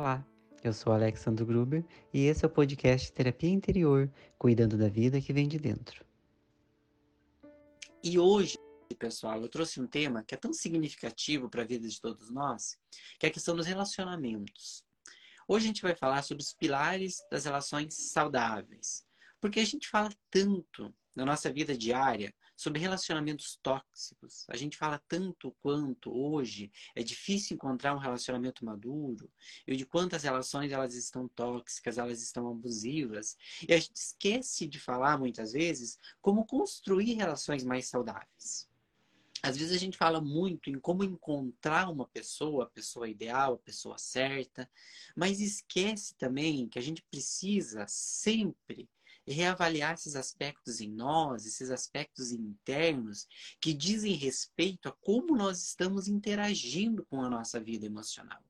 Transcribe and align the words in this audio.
Olá, 0.00 0.26
eu 0.64 0.72
sou 0.72 0.94
Alexandre 0.94 1.44
Gruber 1.44 1.84
e 2.10 2.24
esse 2.24 2.42
é 2.42 2.48
o 2.48 2.50
podcast 2.50 3.12
Terapia 3.12 3.50
Interior, 3.50 4.10
cuidando 4.38 4.78
da 4.78 4.88
vida 4.88 5.20
que 5.20 5.30
vem 5.30 5.46
de 5.46 5.58
dentro. 5.58 6.06
E 8.02 8.18
hoje, 8.18 8.56
pessoal, 8.98 9.42
eu 9.42 9.48
trouxe 9.50 9.78
um 9.78 9.86
tema 9.86 10.24
que 10.24 10.34
é 10.34 10.38
tão 10.38 10.54
significativo 10.54 11.50
para 11.50 11.60
a 11.60 11.66
vida 11.66 11.86
de 11.86 12.00
todos 12.00 12.30
nós, 12.30 12.78
que 13.18 13.26
é 13.26 13.28
a 13.28 13.32
questão 13.32 13.54
dos 13.54 13.66
relacionamentos. 13.66 14.82
Hoje 15.46 15.66
a 15.66 15.68
gente 15.68 15.82
vai 15.82 15.94
falar 15.94 16.22
sobre 16.22 16.42
os 16.42 16.54
pilares 16.54 17.18
das 17.30 17.44
relações 17.44 17.92
saudáveis, 17.92 19.04
porque 19.38 19.60
a 19.60 19.66
gente 19.66 19.86
fala 19.86 20.08
tanto 20.30 20.94
na 21.14 21.26
nossa 21.26 21.52
vida 21.52 21.76
diária 21.76 22.34
sobre 22.60 22.78
relacionamentos 22.78 23.58
tóxicos. 23.62 24.44
A 24.46 24.54
gente 24.54 24.76
fala 24.76 25.02
tanto 25.08 25.50
quanto 25.62 26.14
hoje 26.14 26.70
é 26.94 27.02
difícil 27.02 27.54
encontrar 27.54 27.94
um 27.94 27.98
relacionamento 27.98 28.66
maduro 28.66 29.32
e 29.66 29.74
de 29.74 29.86
quantas 29.86 30.24
relações 30.24 30.70
elas 30.70 30.94
estão 30.94 31.26
tóxicas, 31.26 31.96
elas 31.96 32.22
estão 32.22 32.50
abusivas. 32.50 33.34
E 33.66 33.72
a 33.72 33.78
gente 33.78 33.96
esquece 33.96 34.66
de 34.66 34.78
falar 34.78 35.18
muitas 35.18 35.52
vezes 35.52 35.98
como 36.20 36.44
construir 36.44 37.14
relações 37.14 37.64
mais 37.64 37.86
saudáveis. 37.86 38.68
Às 39.42 39.56
vezes 39.56 39.74
a 39.74 39.78
gente 39.78 39.96
fala 39.96 40.20
muito 40.20 40.68
em 40.68 40.78
como 40.78 41.02
encontrar 41.02 41.88
uma 41.88 42.06
pessoa, 42.08 42.64
a 42.64 42.70
pessoa 42.70 43.08
ideal, 43.08 43.54
a 43.54 43.64
pessoa 43.64 43.96
certa, 43.96 44.70
mas 45.16 45.40
esquece 45.40 46.14
também 46.14 46.68
que 46.68 46.78
a 46.78 46.82
gente 46.82 47.02
precisa 47.04 47.86
sempre 47.88 48.86
reavaliar 49.32 49.94
esses 49.94 50.16
aspectos 50.16 50.80
em 50.80 50.90
nós, 50.90 51.46
esses 51.46 51.70
aspectos 51.70 52.32
internos 52.32 53.26
que 53.60 53.72
dizem 53.72 54.14
respeito 54.14 54.88
a 54.88 54.92
como 55.00 55.36
nós 55.36 55.62
estamos 55.62 56.08
interagindo 56.08 57.06
com 57.06 57.22
a 57.22 57.30
nossa 57.30 57.60
vida 57.60 57.86
emocional. 57.86 58.42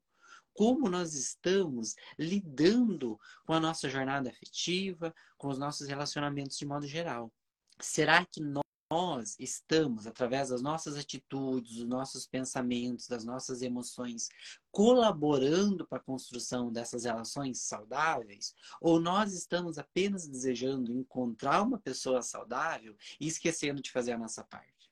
Como 0.53 0.89
nós 0.89 1.13
estamos 1.13 1.95
lidando 2.19 3.17
com 3.45 3.53
a 3.53 3.59
nossa 3.59 3.89
jornada 3.89 4.29
afetiva, 4.29 5.13
com 5.37 5.47
os 5.47 5.57
nossos 5.57 5.87
relacionamentos 5.87 6.57
de 6.57 6.65
modo 6.65 6.85
geral. 6.85 7.31
Será 7.79 8.25
que 8.25 8.41
nós 8.41 8.60
nós 8.91 9.37
estamos, 9.39 10.05
através 10.05 10.49
das 10.49 10.61
nossas 10.61 10.97
atitudes, 10.97 11.77
dos 11.77 11.87
nossos 11.87 12.27
pensamentos, 12.27 13.07
das 13.07 13.23
nossas 13.23 13.61
emoções, 13.61 14.27
colaborando 14.69 15.87
para 15.87 15.97
a 15.97 16.03
construção 16.03 16.69
dessas 16.69 17.05
relações 17.05 17.61
saudáveis? 17.61 18.53
Ou 18.81 18.99
nós 18.99 19.33
estamos 19.33 19.77
apenas 19.77 20.27
desejando 20.27 20.91
encontrar 20.91 21.61
uma 21.61 21.79
pessoa 21.79 22.21
saudável 22.21 22.93
e 23.17 23.27
esquecendo 23.27 23.81
de 23.81 23.89
fazer 23.89 24.11
a 24.11 24.17
nossa 24.17 24.43
parte? 24.43 24.91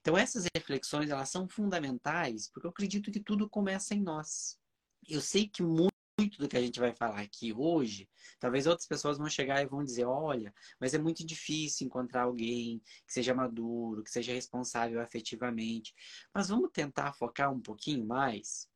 Então, 0.00 0.16
essas 0.16 0.46
reflexões 0.56 1.10
elas 1.10 1.28
são 1.28 1.46
fundamentais, 1.46 2.48
porque 2.48 2.66
eu 2.66 2.70
acredito 2.70 3.12
que 3.12 3.20
tudo 3.20 3.50
começa 3.50 3.94
em 3.94 4.00
nós. 4.00 4.58
Eu 5.06 5.20
sei 5.20 5.46
que 5.46 5.62
muito 5.62 5.99
muito 6.30 6.38
do 6.38 6.48
que 6.48 6.56
a 6.56 6.60
gente 6.60 6.78
vai 6.78 6.94
falar 6.94 7.20
aqui 7.20 7.52
hoje, 7.52 8.08
talvez 8.38 8.66
outras 8.66 8.86
pessoas 8.86 9.18
vão 9.18 9.28
chegar 9.28 9.60
e 9.60 9.66
vão 9.66 9.82
dizer: 9.82 10.04
olha, 10.04 10.54
mas 10.78 10.94
é 10.94 10.98
muito 10.98 11.26
difícil 11.26 11.86
encontrar 11.86 12.22
alguém 12.22 12.80
que 13.06 13.12
seja 13.12 13.34
maduro, 13.34 14.04
que 14.04 14.10
seja 14.10 14.32
responsável 14.32 15.00
afetivamente. 15.00 15.92
Mas 16.32 16.48
vamos 16.48 16.70
tentar 16.72 17.12
focar 17.12 17.52
um 17.52 17.60
pouquinho 17.60 18.06
mais 18.06 18.68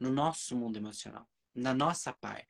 no 0.00 0.10
nosso 0.10 0.56
mundo 0.56 0.78
emocional, 0.78 1.28
na 1.54 1.74
nossa 1.74 2.12
parte. 2.14 2.48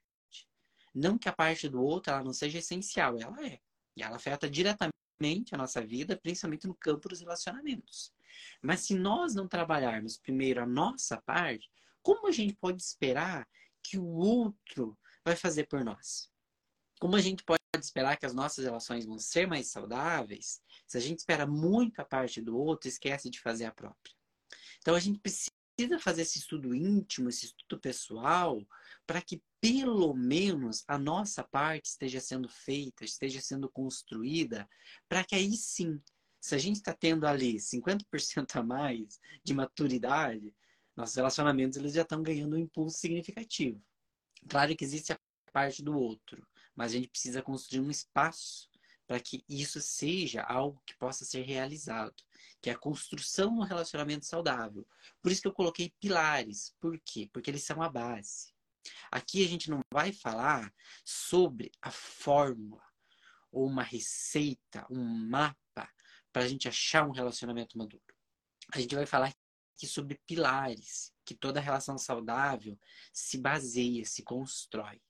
Não 0.94 1.18
que 1.18 1.28
a 1.28 1.32
parte 1.32 1.68
do 1.68 1.82
outro 1.82 2.12
ela 2.12 2.22
não 2.22 2.32
seja 2.32 2.58
essencial, 2.58 3.18
ela 3.18 3.44
é. 3.44 3.58
E 3.96 4.02
ela 4.02 4.16
afeta 4.16 4.48
diretamente 4.48 4.92
a 5.52 5.58
nossa 5.58 5.80
vida, 5.84 6.16
principalmente 6.16 6.66
no 6.66 6.74
campo 6.74 7.08
dos 7.08 7.20
relacionamentos. 7.20 8.12
Mas 8.62 8.80
se 8.80 8.94
nós 8.94 9.34
não 9.34 9.48
trabalharmos 9.48 10.18
primeiro 10.18 10.62
a 10.62 10.66
nossa 10.66 11.20
parte, 11.22 11.70
como 12.02 12.28
a 12.28 12.32
gente 12.32 12.54
pode 12.54 12.82
esperar 12.82 13.48
que 13.82 13.98
o 13.98 14.06
outro 14.06 14.98
vai 15.24 15.36
fazer 15.36 15.66
por 15.66 15.84
nós. 15.84 16.30
Como 17.00 17.16
a 17.16 17.20
gente 17.20 17.42
pode 17.44 17.60
esperar 17.80 18.16
que 18.16 18.26
as 18.26 18.32
nossas 18.32 18.64
relações 18.64 19.04
vão 19.04 19.18
ser 19.18 19.46
mais 19.46 19.68
saudáveis 19.68 20.60
se 20.86 20.96
a 20.96 21.00
gente 21.00 21.18
espera 21.18 21.46
muito 21.46 22.00
a 22.00 22.04
parte 22.04 22.40
do 22.40 22.56
outro 22.56 22.88
e 22.88 22.90
esquece 22.90 23.28
de 23.28 23.40
fazer 23.40 23.64
a 23.64 23.72
própria? 23.72 24.14
Então 24.78 24.94
a 24.94 25.00
gente 25.00 25.18
precisa 25.18 25.50
fazer 25.98 26.22
esse 26.22 26.38
estudo 26.38 26.74
íntimo, 26.74 27.28
esse 27.28 27.46
estudo 27.46 27.80
pessoal, 27.80 28.60
para 29.06 29.20
que 29.20 29.42
pelo 29.60 30.14
menos 30.14 30.84
a 30.86 30.98
nossa 30.98 31.42
parte 31.42 31.86
esteja 31.86 32.20
sendo 32.20 32.48
feita, 32.48 33.04
esteja 33.04 33.40
sendo 33.40 33.70
construída, 33.70 34.68
para 35.08 35.24
que 35.24 35.34
aí 35.34 35.52
sim, 35.56 36.00
se 36.40 36.54
a 36.54 36.58
gente 36.58 36.76
está 36.76 36.92
tendo 36.92 37.26
ali 37.26 37.56
50% 37.56 38.56
a 38.56 38.62
mais 38.62 39.20
de 39.44 39.54
maturidade, 39.54 40.54
nossos 40.96 41.14
relacionamentos 41.14 41.78
eles 41.78 41.94
já 41.94 42.02
estão 42.02 42.22
ganhando 42.22 42.56
um 42.56 42.58
impulso 42.58 42.98
significativo. 42.98 43.82
Claro 44.48 44.76
que 44.76 44.84
existe 44.84 45.12
a 45.12 45.18
parte 45.52 45.82
do 45.82 45.96
outro, 45.96 46.46
mas 46.74 46.92
a 46.92 46.96
gente 46.96 47.08
precisa 47.08 47.42
construir 47.42 47.80
um 47.80 47.90
espaço 47.90 48.68
para 49.06 49.20
que 49.20 49.44
isso 49.48 49.80
seja 49.80 50.42
algo 50.42 50.82
que 50.86 50.96
possa 50.96 51.24
ser 51.24 51.42
realizado, 51.42 52.14
que 52.60 52.70
é 52.70 52.72
a 52.72 52.78
construção 52.78 53.54
do 53.54 53.62
relacionamento 53.62 54.24
saudável. 54.24 54.86
Por 55.20 55.30
isso 55.30 55.42
que 55.42 55.48
eu 55.48 55.52
coloquei 55.52 55.92
pilares. 56.00 56.74
Por 56.80 56.98
quê? 57.04 57.28
Porque 57.32 57.50
eles 57.50 57.64
são 57.64 57.82
a 57.82 57.90
base. 57.90 58.52
Aqui 59.10 59.44
a 59.44 59.48
gente 59.48 59.70
não 59.70 59.80
vai 59.92 60.12
falar 60.12 60.72
sobre 61.04 61.70
a 61.80 61.90
fórmula 61.90 62.82
ou 63.50 63.66
uma 63.66 63.82
receita, 63.82 64.86
um 64.90 65.04
mapa 65.04 65.56
para 66.32 66.44
a 66.44 66.48
gente 66.48 66.68
achar 66.68 67.06
um 67.06 67.12
relacionamento 67.12 67.76
maduro. 67.76 68.02
A 68.72 68.80
gente 68.80 68.94
vai 68.94 69.04
falar 69.04 69.34
aqui 69.74 69.86
sobre 69.86 70.20
pilares 70.26 71.12
que 71.24 71.34
toda 71.34 71.60
relação 71.60 71.98
saudável 71.98 72.78
se 73.12 73.38
baseia, 73.38 74.04
se 74.04 74.22
constrói. 74.22 75.00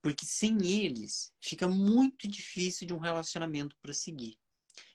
Porque 0.00 0.26
sem 0.26 0.58
eles 0.66 1.32
fica 1.40 1.68
muito 1.68 2.26
difícil 2.26 2.86
de 2.86 2.94
um 2.94 2.98
relacionamento 2.98 3.76
prosseguir. 3.80 4.36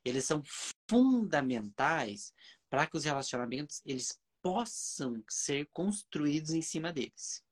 Eles 0.03 0.25
são 0.25 0.41
fundamentais 0.89 2.33
para 2.69 2.85
que 2.87 2.97
os 2.97 3.05
relacionamentos 3.05 3.81
eles 3.85 4.19
possam 4.41 5.23
ser 5.29 5.67
construídos 5.71 6.51
em 6.51 6.61
cima 6.61 6.91
deles. 6.91 7.43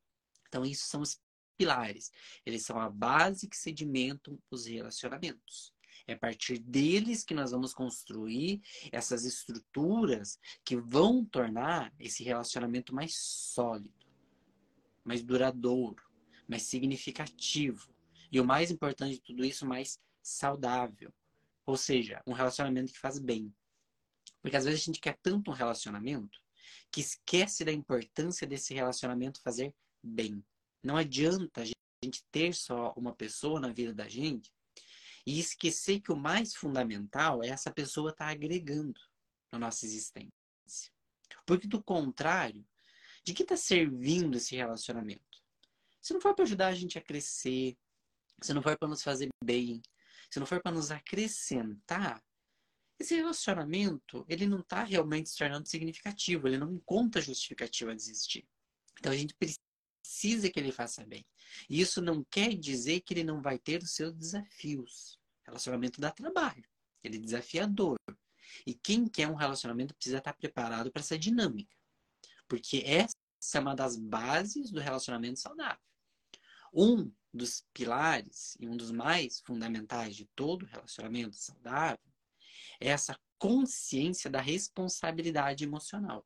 Então, 0.48 0.66
isso 0.66 0.88
são 0.88 1.02
os 1.02 1.20
pilares. 1.58 2.12
Eles 2.46 2.66
são 2.66 2.80
a 2.80 2.90
base 2.90 3.48
que 3.48 3.58
sedimentam 3.58 4.42
os 4.50 4.66
relacionamentos. 4.66 5.75
É 6.08 6.14
a 6.14 6.18
partir 6.18 6.60
deles 6.60 7.24
que 7.24 7.34
nós 7.34 7.52
vamos 7.52 7.74
construir 7.74 8.62
essas 8.92 9.26
estruturas 9.26 10.40
que 10.64 10.76
vão 10.78 11.26
tornar 11.26 11.92
esse 12.00 12.24
relacionamento 12.24 12.94
mais 12.94 13.16
sólido, 13.18 13.92
mais 15.04 15.24
duradouro, 15.24 16.04
mais 16.48 16.64
significativo. 16.64 17.92
E 18.32 18.40
o 18.40 18.46
mais 18.46 18.70
importante 18.70 19.16
de 19.16 19.22
tudo 19.22 19.44
isso, 19.44 19.66
mais 19.66 20.00
saudável. 20.22 21.12
Ou 21.66 21.76
seja, 21.76 22.22
um 22.28 22.34
relacionamento 22.34 22.94
que 22.94 23.00
faz 23.00 23.18
bem. 23.18 23.52
Porque 24.42 24.58
às 24.58 24.66
vezes 24.66 24.82
a 24.82 24.86
gente 24.86 25.00
quer 25.00 25.18
tanto 25.24 25.50
um 25.50 25.54
relacionamento 25.56 26.40
que 26.92 27.02
esquece 27.02 27.66
da 27.66 27.72
importância 27.72 28.46
desse 28.46 28.76
relacionamento 28.76 29.42
fazer 29.42 29.74
bem. 30.04 30.44
Não 30.84 30.98
adianta 30.98 31.62
a 31.62 31.66
gente 31.66 32.24
ter 32.32 32.54
só 32.54 32.94
uma 32.96 33.16
pessoa 33.16 33.60
na 33.60 33.74
vida 33.74 33.92
da 33.92 34.08
gente 34.08 34.54
e 35.26 35.40
esquecer 35.40 36.00
que 36.00 36.12
o 36.12 36.16
mais 36.16 36.54
fundamental 36.54 37.44
é 37.44 37.48
essa 37.48 37.72
pessoa 37.72 38.12
estar 38.12 38.26
tá 38.26 38.32
agregando 38.32 39.00
na 39.52 39.60
nossa 39.60 39.86
existência. 39.86 40.32
Porque 41.46 41.68
do 41.68 41.82
contrário, 41.82 42.66
de 43.24 43.34
que 43.34 43.44
está 43.44 43.58
servindo 43.58 44.38
esse 44.38 44.56
relacionamento? 44.56 45.44
Se 46.02 46.14
não 46.14 46.22
for 46.22 46.36
para 46.36 46.44
ajudar 46.44 46.68
a 46.68 46.76
gente 46.76 46.98
a 46.98 47.02
crescer, 47.02 47.76
se 48.42 48.54
não 48.54 48.62
for 48.62 48.78
para 48.78 48.88
nos 48.88 49.02
fazer 49.02 49.30
bem, 49.44 49.82
se 50.30 50.40
não 50.40 50.46
for 50.46 50.62
para 50.62 50.72
nos 50.72 50.92
acrescentar, 50.92 52.24
esse 53.00 53.16
relacionamento 53.16 54.26
ele 54.30 54.46
não 54.46 54.60
está 54.60 54.84
realmente 54.84 55.30
se 55.30 55.38
tornando 55.38 55.68
significativo, 55.68 56.48
ele 56.48 56.58
não 56.58 56.74
encontra 56.74 57.22
justificativa 57.22 57.96
de 57.96 58.02
existir. 58.02 58.48
Então 59.00 59.12
a 59.12 59.16
gente 59.16 59.34
precisa 59.34 59.60
que 60.52 60.60
ele 60.60 60.72
faça 60.72 61.06
bem. 61.06 61.26
E 61.70 61.82
isso 61.82 62.02
não 62.02 62.24
quer 62.24 62.54
dizer 62.56 63.02
que 63.02 63.14
ele 63.14 63.24
não 63.24 63.42
vai 63.42 63.58
ter 63.58 63.82
os 63.82 63.92
seus 63.92 64.14
desafios. 64.14 65.20
Relacionamento 65.46 66.02
dá 66.02 66.12
trabalho, 66.12 66.64
ele 67.04 67.18
é 67.18 67.20
desafiador. 67.20 67.98
E 68.66 68.74
quem 68.74 69.08
quer 69.08 69.28
um 69.28 69.36
relacionamento 69.36 69.94
precisa 69.94 70.18
estar 70.18 70.34
preparado 70.34 70.92
para 70.92 71.02
essa 71.02 71.18
dinâmica. 71.18 71.76
Porque 72.48 72.84
essa 72.86 73.16
é 73.56 73.60
uma 73.60 73.76
das 73.76 73.96
bases 73.98 74.72
do 74.72 74.80
relacionamento 74.80 75.40
saudável. 75.40 75.82
Um 76.74 77.12
dos 77.34 77.66
pilares 77.74 78.56
e 78.60 78.68
um 78.68 78.78
dos 78.78 78.92
mais 78.92 79.40
fundamentais 79.42 80.16
de 80.16 80.26
todo 80.36 80.66
relacionamento 80.66 81.36
saudável 81.36 82.00
é 82.80 82.90
essa 82.90 83.18
consciência 83.38 84.30
da 84.30 84.42
responsabilidade 84.42 85.64
emocional. 85.64 86.26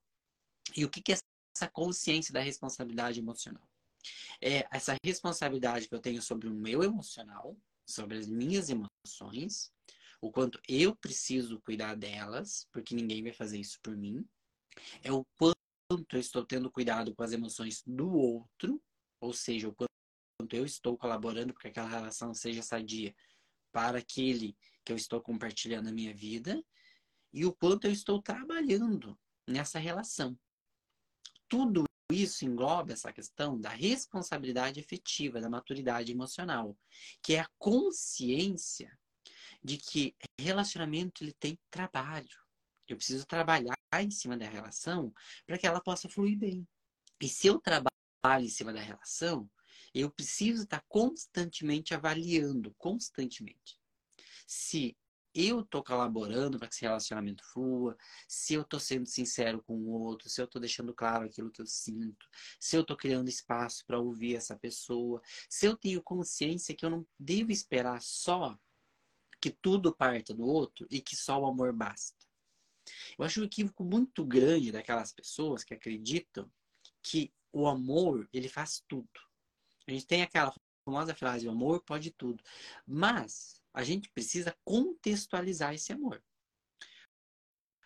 E 0.75 0.85
o 0.85 0.89
que 0.89 1.11
é 1.11 1.17
essa 1.59 1.69
consciência 1.69 2.33
da 2.33 2.39
responsabilidade 2.39 3.19
emocional? 3.19 3.67
É 4.41 4.65
essa 4.71 4.95
responsabilidade 5.03 5.89
que 5.89 5.95
eu 5.95 5.99
tenho 5.99 6.21
sobre 6.21 6.47
o 6.47 6.53
meu 6.53 6.83
emocional, 6.83 7.57
sobre 7.85 8.17
as 8.17 8.27
minhas 8.27 8.69
emoções, 8.69 9.73
o 10.21 10.31
quanto 10.31 10.59
eu 10.67 10.95
preciso 10.95 11.59
cuidar 11.61 11.95
delas, 11.95 12.65
porque 12.71 12.95
ninguém 12.95 13.21
vai 13.21 13.33
fazer 13.33 13.59
isso 13.59 13.77
por 13.81 13.95
mim. 13.95 14.25
É 15.03 15.11
o 15.11 15.25
quanto 15.37 15.57
eu 16.13 16.19
estou 16.19 16.45
tendo 16.45 16.71
cuidado 16.71 17.13
com 17.13 17.23
as 17.23 17.33
emoções 17.33 17.83
do 17.85 18.09
outro, 18.09 18.81
ou 19.19 19.33
seja, 19.33 19.67
o 19.67 19.75
quanto 19.75 20.53
eu 20.53 20.65
estou 20.65 20.97
colaborando 20.97 21.53
para 21.53 21.63
que 21.63 21.67
aquela 21.67 21.89
relação 21.89 22.33
seja 22.33 22.61
sadia 22.61 23.13
para 23.71 23.99
aquele 23.99 24.57
que 24.85 24.93
eu 24.93 24.95
estou 24.95 25.21
compartilhando 25.21 25.89
a 25.89 25.91
minha 25.91 26.13
vida 26.13 26.63
e 27.33 27.45
o 27.45 27.53
quanto 27.53 27.85
eu 27.85 27.91
estou 27.91 28.21
trabalhando 28.21 29.19
nessa 29.47 29.77
relação. 29.77 30.37
Tudo 31.49 31.83
isso 32.11 32.45
engloba 32.45 32.93
essa 32.93 33.11
questão 33.11 33.59
da 33.59 33.69
responsabilidade 33.69 34.79
efetiva, 34.79 35.41
da 35.41 35.49
maturidade 35.49 36.11
emocional, 36.11 36.77
que 37.21 37.35
é 37.35 37.39
a 37.39 37.49
consciência 37.57 38.97
de 39.63 39.77
que 39.77 40.15
relacionamento 40.39 41.23
ele 41.23 41.33
tem 41.33 41.59
trabalho. 41.69 42.37
Eu 42.87 42.95
preciso 42.95 43.25
trabalhar 43.25 43.77
em 43.99 44.09
cima 44.09 44.37
da 44.37 44.47
relação 44.47 45.13
para 45.45 45.57
que 45.57 45.67
ela 45.67 45.81
possa 45.81 46.09
fluir 46.09 46.37
bem. 46.37 46.67
E 47.21 47.27
se 47.27 47.47
eu 47.47 47.59
trabalho 47.59 47.91
em 48.45 48.49
cima 48.49 48.71
da 48.71 48.79
relação, 48.79 49.49
eu 49.93 50.09
preciso 50.09 50.63
estar 50.63 50.83
constantemente 50.87 51.93
avaliando, 51.93 52.73
constantemente. 52.77 53.79
Se 54.47 54.95
eu 55.33 55.61
estou 55.61 55.83
colaborando 55.83 56.57
para 56.57 56.67
que 56.67 56.75
esse 56.75 56.81
relacionamento 56.83 57.43
flua, 57.45 57.95
se 58.27 58.53
eu 58.53 58.61
estou 58.61 58.79
sendo 58.79 59.05
sincero 59.05 59.61
com 59.61 59.75
o 59.75 59.89
outro, 59.89 60.29
se 60.29 60.41
eu 60.41 60.45
estou 60.45 60.59
deixando 60.59 60.93
claro 60.93 61.25
aquilo 61.25 61.51
que 61.51 61.61
eu 61.61 61.65
sinto, 61.65 62.27
se 62.59 62.75
eu 62.75 62.81
estou 62.81 62.97
criando 62.97 63.29
espaço 63.29 63.85
para 63.85 63.99
ouvir 63.99 64.35
essa 64.35 64.55
pessoa, 64.55 65.21
se 65.49 65.65
eu 65.65 65.77
tenho 65.77 66.01
consciência 66.01 66.75
que 66.75 66.85
eu 66.85 66.89
não 66.89 67.07
devo 67.17 67.51
esperar 67.51 68.01
só 68.01 68.57
que 69.41 69.49
tudo 69.49 69.95
parta 69.95 70.33
do 70.33 70.45
outro 70.45 70.85
e 70.89 71.01
que 71.01 71.15
só 71.15 71.39
o 71.39 71.45
amor 71.45 71.71
basta. 71.73 72.17
Eu 73.17 73.23
acho 73.23 73.41
um 73.41 73.45
equívoco 73.45 73.83
muito 73.83 74.25
grande 74.25 74.71
daquelas 74.71 75.13
pessoas 75.13 75.63
que 75.63 75.73
acreditam 75.73 76.51
que 77.01 77.31
o 77.51 77.67
amor 77.67 78.27
ele 78.33 78.49
faz 78.49 78.83
tudo. 78.87 79.09
A 79.87 79.91
gente 79.91 80.05
tem 80.05 80.21
aquela 80.21 80.53
famosa 80.83 81.13
frase: 81.15 81.47
o 81.47 81.51
amor 81.51 81.81
pode 81.83 82.11
tudo. 82.11 82.43
Mas 82.85 83.58
a 83.73 83.83
gente 83.83 84.09
precisa 84.09 84.55
contextualizar 84.63 85.73
esse 85.73 85.91
amor. 85.91 86.23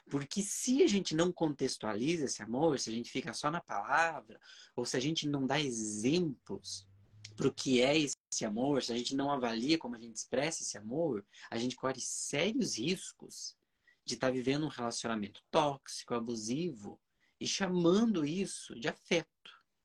Porque 0.09 0.41
se 0.41 0.83
a 0.83 0.87
gente 0.87 1.15
não 1.15 1.31
contextualiza 1.31 2.25
esse 2.25 2.41
amor, 2.41 2.79
se 2.79 2.89
a 2.89 2.93
gente 2.93 3.09
fica 3.09 3.33
só 3.33 3.49
na 3.49 3.61
palavra, 3.61 4.39
ou 4.75 4.85
se 4.85 4.97
a 4.97 4.99
gente 4.99 5.27
não 5.27 5.47
dá 5.47 5.59
exemplos 5.59 6.87
para 7.35 7.47
o 7.47 7.53
que 7.53 7.81
é 7.81 7.97
esse 7.97 8.45
amor, 8.45 8.83
se 8.83 8.91
a 8.91 8.97
gente 8.97 9.15
não 9.15 9.31
avalia 9.31 9.77
como 9.77 9.95
a 9.95 9.99
gente 9.99 10.15
expressa 10.15 10.61
esse 10.61 10.77
amor, 10.77 11.25
a 11.49 11.57
gente 11.57 11.75
corre 11.75 11.99
sérios 11.99 12.77
riscos 12.77 13.57
de 14.05 14.15
estar 14.15 14.27
tá 14.27 14.33
vivendo 14.33 14.65
um 14.65 14.69
relacionamento 14.69 15.41
tóxico, 15.49 16.13
abusivo 16.13 16.99
e 17.39 17.47
chamando 17.47 18.25
isso 18.25 18.75
de 18.79 18.87
afeto, 18.87 19.29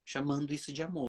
chamando 0.05 0.53
isso 0.53 0.73
de 0.73 0.83
amor 0.83 1.09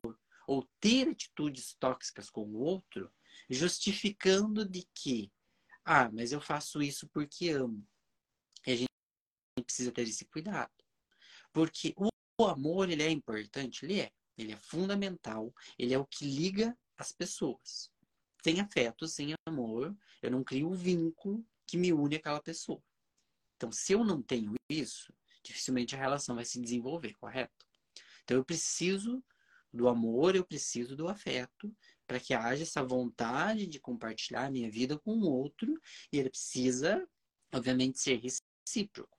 ou 0.50 0.68
ter 0.80 1.07
atitudes 1.07 1.75
tóxicas 1.80 2.27
com 2.27 2.41
o 2.41 2.57
outro, 2.57 3.12
justificando 3.50 4.68
de 4.68 4.88
que, 4.94 5.31
ah, 5.84 6.10
mas 6.12 6.31
eu 6.31 6.40
faço 6.40 6.81
isso 6.81 7.07
porque 7.10 7.50
amo. 7.50 7.86
E 8.66 8.72
a 8.72 8.75
gente 8.75 8.90
precisa 9.63 9.92
ter 9.92 10.04
esse 10.04 10.25
cuidado. 10.25 10.72
Porque 11.51 11.94
o 11.98 12.46
amor, 12.46 12.90
ele 12.90 13.04
é 13.04 13.10
importante, 13.10 13.86
ele 13.86 14.01
é. 14.01 14.12
Ele 14.38 14.54
é 14.54 14.57
fundamental, 14.57 15.54
ele 15.78 15.94
é 15.94 16.00
o 16.00 16.06
que 16.06 16.25
liga 16.25 16.78
as 16.98 17.12
pessoas. 17.12 17.92
Sem 18.42 18.62
afeto, 18.62 19.06
sem 19.06 19.34
amor, 19.46 19.94
eu 20.22 20.31
não 20.31 20.44
crio 20.44 20.69
o 20.69 20.74
vínculo 20.74 21.46
que 21.68 21.78
me 21.78 21.92
une 21.92 22.16
àquela 22.16 22.42
pessoa. 22.42 22.81
Então, 23.57 23.69
se 23.72 23.92
eu 23.92 24.04
não 24.06 24.22
tenho 24.22 24.54
isso, 24.69 25.13
dificilmente 25.44 25.94
a 25.94 26.00
relação 26.00 26.36
vai 26.36 26.46
se 26.46 26.62
desenvolver, 26.62 27.16
correto? 27.16 27.66
Então, 28.24 28.38
eu 28.38 28.46
preciso 28.46 29.22
do 29.74 29.88
amor, 29.88 30.36
eu 30.36 30.45
preciso 30.45 30.95
do 30.95 31.07
afeto 31.07 31.75
para 32.07 32.19
que 32.19 32.33
haja 32.33 32.63
essa 32.63 32.83
vontade 32.83 33.68
de 33.68 33.80
compartilhar 33.80 34.45
a 34.45 34.51
minha 34.51 34.69
vida 34.69 34.98
com 34.98 35.12
o 35.12 35.30
outro 35.30 35.80
e 36.12 36.18
ele 36.18 36.30
precisa, 36.30 37.07
obviamente, 37.54 38.00
ser 38.00 38.19
recíproco. 38.19 39.18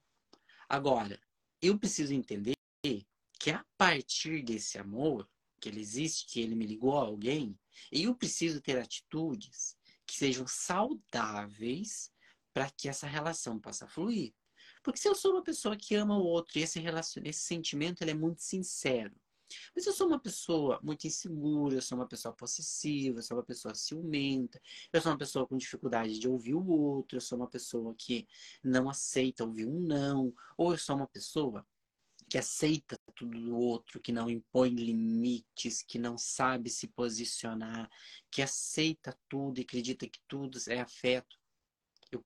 Agora, 0.69 1.21
eu 1.63 1.79
preciso 1.79 2.13
entender 2.13 2.55
que 2.83 3.51
a 3.51 3.65
partir 3.79 4.43
desse 4.43 4.79
amor 4.79 5.29
que 5.61 5.69
ele 5.69 5.81
existe, 5.81 6.27
que 6.27 6.41
ele 6.41 6.55
me 6.55 6.67
ligou 6.67 6.97
a 6.99 7.03
alguém, 7.03 7.59
eu 7.93 8.15
preciso 8.15 8.61
ter 8.61 8.79
atitudes 8.79 9.77
que 10.07 10.17
sejam 10.17 10.47
saudáveis 10.47 12.11
para 12.53 12.71
que 12.71 12.89
essa 12.89 13.07
relação 13.07 13.59
possa 13.59 13.87
fluir. 13.87 14.35
Porque 14.83 14.99
se 14.99 15.09
eu 15.09 15.15
sou 15.15 15.33
uma 15.33 15.43
pessoa 15.43 15.77
que 15.77 15.95
ama 15.95 16.19
o 16.19 16.25
outro 16.25 16.59
e 16.59 16.63
esse, 16.63 16.81
relacion... 16.81 17.23
esse 17.25 17.41
sentimento 17.41 18.03
ele 18.03 18.13
é 18.13 18.15
muito 18.15 18.43
sincero, 18.43 19.15
mas 19.75 19.87
eu 19.87 19.93
sou 19.93 20.07
uma 20.07 20.19
pessoa 20.19 20.81
muito 20.83 21.07
insegura, 21.07 21.77
eu 21.77 21.83
sou 21.83 21.99
uma 21.99 22.07
pessoa 22.07 22.35
possessiva, 22.35 23.19
eu 23.19 23.23
sou 23.23 23.37
uma 23.37 23.45
pessoa 23.45 23.75
ciumenta, 23.75 24.61
eu 24.93 25.01
sou 25.01 25.13
uma 25.13 25.19
pessoa 25.19 25.47
com 25.47 25.57
dificuldade 25.57 26.19
de 26.19 26.29
ouvir 26.29 26.55
o 26.55 26.67
outro, 26.67 27.17
eu 27.17 27.21
sou 27.21 27.39
uma 27.39 27.49
pessoa 27.49 27.95
que 27.97 28.27
não 28.63 28.89
aceita 28.89 29.45
ouvir 29.45 29.67
um 29.67 29.81
não, 29.81 30.33
ou 30.57 30.73
eu 30.73 30.79
sou 30.79 30.97
uma 30.97 31.07
pessoa 31.07 31.67
que 32.31 32.39
aceita 32.39 32.97
tudo 33.17 33.41
do 33.41 33.57
outro, 33.59 34.01
que 34.01 34.13
não 34.13 34.31
impõe 34.31 34.71
limites, 34.71 35.83
que 35.83 35.99
não 35.99 36.17
sabe 36.17 36.71
se 36.71 36.87
posicionar, 36.87 37.91
que 38.31 38.41
aceita 38.41 39.19
tudo 39.29 39.59
e 39.59 39.63
acredita 39.63 40.09
que 40.09 40.21
tudo 40.29 40.57
é 40.69 40.81
afeto. 40.81 41.37
Eu 42.13 42.25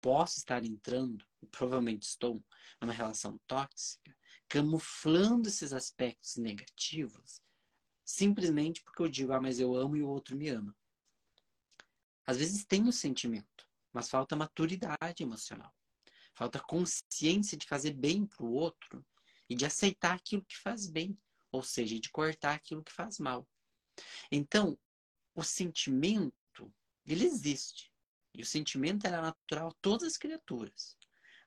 posso 0.00 0.38
estar 0.38 0.64
entrando, 0.64 1.26
provavelmente 1.50 2.02
estou, 2.02 2.40
numa 2.80 2.92
relação 2.92 3.36
tóxica, 3.44 4.16
camuflando 4.48 5.48
esses 5.48 5.72
aspectos 5.72 6.36
negativos, 6.36 7.40
simplesmente 8.04 8.82
porque 8.82 9.02
eu 9.02 9.08
digo, 9.08 9.32
ah, 9.32 9.40
mas 9.40 9.58
eu 9.58 9.74
amo 9.74 9.96
e 9.96 10.02
o 10.02 10.08
outro 10.08 10.36
me 10.36 10.48
ama. 10.48 10.76
Às 12.26 12.38
vezes 12.38 12.64
tem 12.64 12.86
o 12.88 12.92
sentimento, 12.92 13.68
mas 13.92 14.08
falta 14.08 14.36
maturidade 14.36 15.22
emocional. 15.22 15.74
Falta 16.34 16.60
consciência 16.60 17.56
de 17.56 17.66
fazer 17.66 17.92
bem 17.92 18.26
para 18.26 18.44
o 18.44 18.52
outro 18.52 19.04
e 19.48 19.54
de 19.54 19.64
aceitar 19.64 20.14
aquilo 20.14 20.44
que 20.44 20.56
faz 20.56 20.88
bem, 20.88 21.16
ou 21.52 21.62
seja, 21.62 21.98
de 21.98 22.10
cortar 22.10 22.54
aquilo 22.54 22.82
que 22.82 22.92
faz 22.92 23.18
mal. 23.18 23.46
Então, 24.30 24.78
o 25.34 25.42
sentimento, 25.42 26.72
ele 27.04 27.24
existe. 27.24 27.92
E 28.34 28.42
o 28.42 28.46
sentimento 28.46 29.06
era 29.06 29.22
natural 29.22 29.68
a 29.68 29.74
todas 29.80 30.08
as 30.08 30.16
criaturas. 30.16 30.96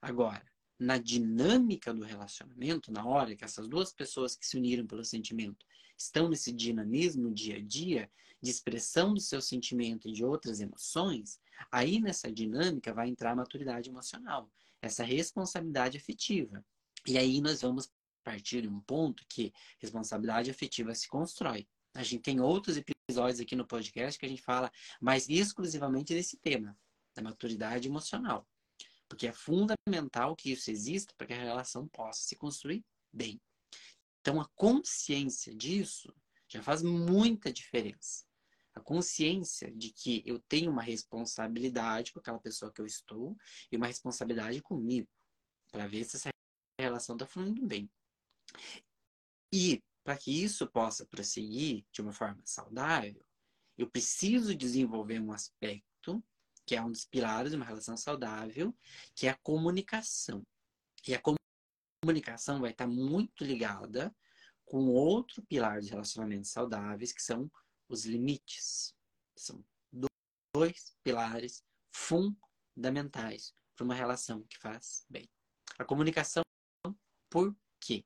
Agora, 0.01 0.45
na 0.79 0.97
dinâmica 0.97 1.93
do 1.93 2.03
relacionamento, 2.03 2.91
na 2.91 3.05
hora 3.05 3.35
que 3.35 3.43
essas 3.43 3.67
duas 3.67 3.91
pessoas 3.91 4.35
que 4.35 4.45
se 4.45 4.57
uniram 4.57 4.85
pelo 4.85 5.03
sentimento 5.03 5.65
estão 5.97 6.29
nesse 6.29 6.51
dinamismo 6.51 7.33
dia 7.33 7.57
a 7.57 7.61
dia 7.61 8.09
de 8.41 8.51
expressão 8.51 9.13
do 9.13 9.19
seu 9.19 9.41
sentimento 9.41 10.07
e 10.07 10.11
de 10.11 10.23
outras 10.23 10.59
emoções, 10.59 11.39
aí 11.71 11.99
nessa 11.99 12.31
dinâmica 12.31 12.93
vai 12.93 13.09
entrar 13.09 13.31
a 13.31 13.35
maturidade 13.35 13.89
emocional, 13.89 14.51
essa 14.81 15.03
responsabilidade 15.03 15.97
afetiva. 15.97 16.63
E 17.07 17.17
aí 17.17 17.41
nós 17.41 17.61
vamos 17.61 17.89
partir 18.23 18.61
de 18.61 18.67
um 18.67 18.79
ponto 18.81 19.25
que 19.27 19.53
responsabilidade 19.79 20.51
afetiva 20.51 20.93
se 20.93 21.07
constrói. 21.07 21.67
A 21.95 22.03
gente 22.03 22.21
tem 22.21 22.39
outros 22.39 22.77
episódios 22.77 23.39
aqui 23.39 23.55
no 23.55 23.65
podcast 23.65 24.19
que 24.19 24.25
a 24.25 24.29
gente 24.29 24.41
fala 24.41 24.71
mais 25.01 25.27
exclusivamente 25.29 26.13
desse 26.13 26.37
tema, 26.37 26.77
da 27.15 27.23
maturidade 27.23 27.87
emocional. 27.87 28.45
Porque 29.07 29.27
é 29.27 29.33
fundamental 29.33 30.35
que 30.35 30.51
isso 30.51 30.69
exista 30.69 31.13
para 31.17 31.27
que 31.27 31.33
a 31.33 31.37
relação 31.37 31.87
possa 31.87 32.21
se 32.21 32.35
construir 32.35 32.83
bem. 33.11 33.41
Então, 34.21 34.41
a 34.41 34.49
consciência 34.55 35.55
disso 35.55 36.13
já 36.47 36.61
faz 36.61 36.81
muita 36.81 37.51
diferença. 37.51 38.25
A 38.73 38.79
consciência 38.79 39.71
de 39.71 39.91
que 39.91 40.21
eu 40.25 40.39
tenho 40.39 40.71
uma 40.71 40.81
responsabilidade 40.81 42.11
com 42.11 42.19
aquela 42.19 42.39
pessoa 42.39 42.71
que 42.71 42.81
eu 42.81 42.85
estou 42.85 43.35
e 43.71 43.77
uma 43.77 43.87
responsabilidade 43.87 44.61
comigo, 44.61 45.07
para 45.71 45.87
ver 45.87 46.03
se 46.03 46.17
essa 46.17 46.29
relação 46.79 47.15
está 47.15 47.25
fluindo 47.25 47.65
bem. 47.65 47.89
E 49.51 49.81
para 50.03 50.17
que 50.17 50.43
isso 50.43 50.67
possa 50.67 51.05
prosseguir 51.05 51.85
de 51.91 52.01
uma 52.01 52.13
forma 52.13 52.41
saudável, 52.45 53.25
eu 53.77 53.89
preciso 53.89 54.55
desenvolver 54.55 55.19
um 55.19 55.31
aspecto 55.31 55.86
que 56.67 56.75
é 56.75 56.83
um 56.83 56.91
dos 56.91 57.05
pilares 57.05 57.51
de 57.51 57.55
uma 57.55 57.65
relação 57.65 57.95
saudável, 57.95 58.75
que 59.15 59.25
é 59.25 59.29
a 59.29 59.37
comunicação. 59.37 60.45
E 61.07 61.15
a 61.15 61.21
comunicação 62.03 62.59
vai 62.59 62.71
estar 62.71 62.85
muito 62.85 63.45
ligada 63.45 64.13
com 64.65 64.89
outro 64.89 65.41
pilar 65.43 65.79
de 65.79 65.89
relacionamentos 65.89 66.51
saudáveis, 66.51 67.13
que 67.13 67.23
são 67.23 67.49
os 67.87 68.05
limites. 68.05 68.93
São 69.37 69.63
dois 70.53 70.93
pilares 71.01 71.63
fundamentais 71.89 73.55
para 73.73 73.85
uma 73.85 73.95
relação 73.95 74.43
que 74.43 74.57
faz 74.57 75.05
bem. 75.09 75.29
A 75.79 75.85
comunicação, 75.85 76.43
por 77.29 77.55
quê? 77.79 78.03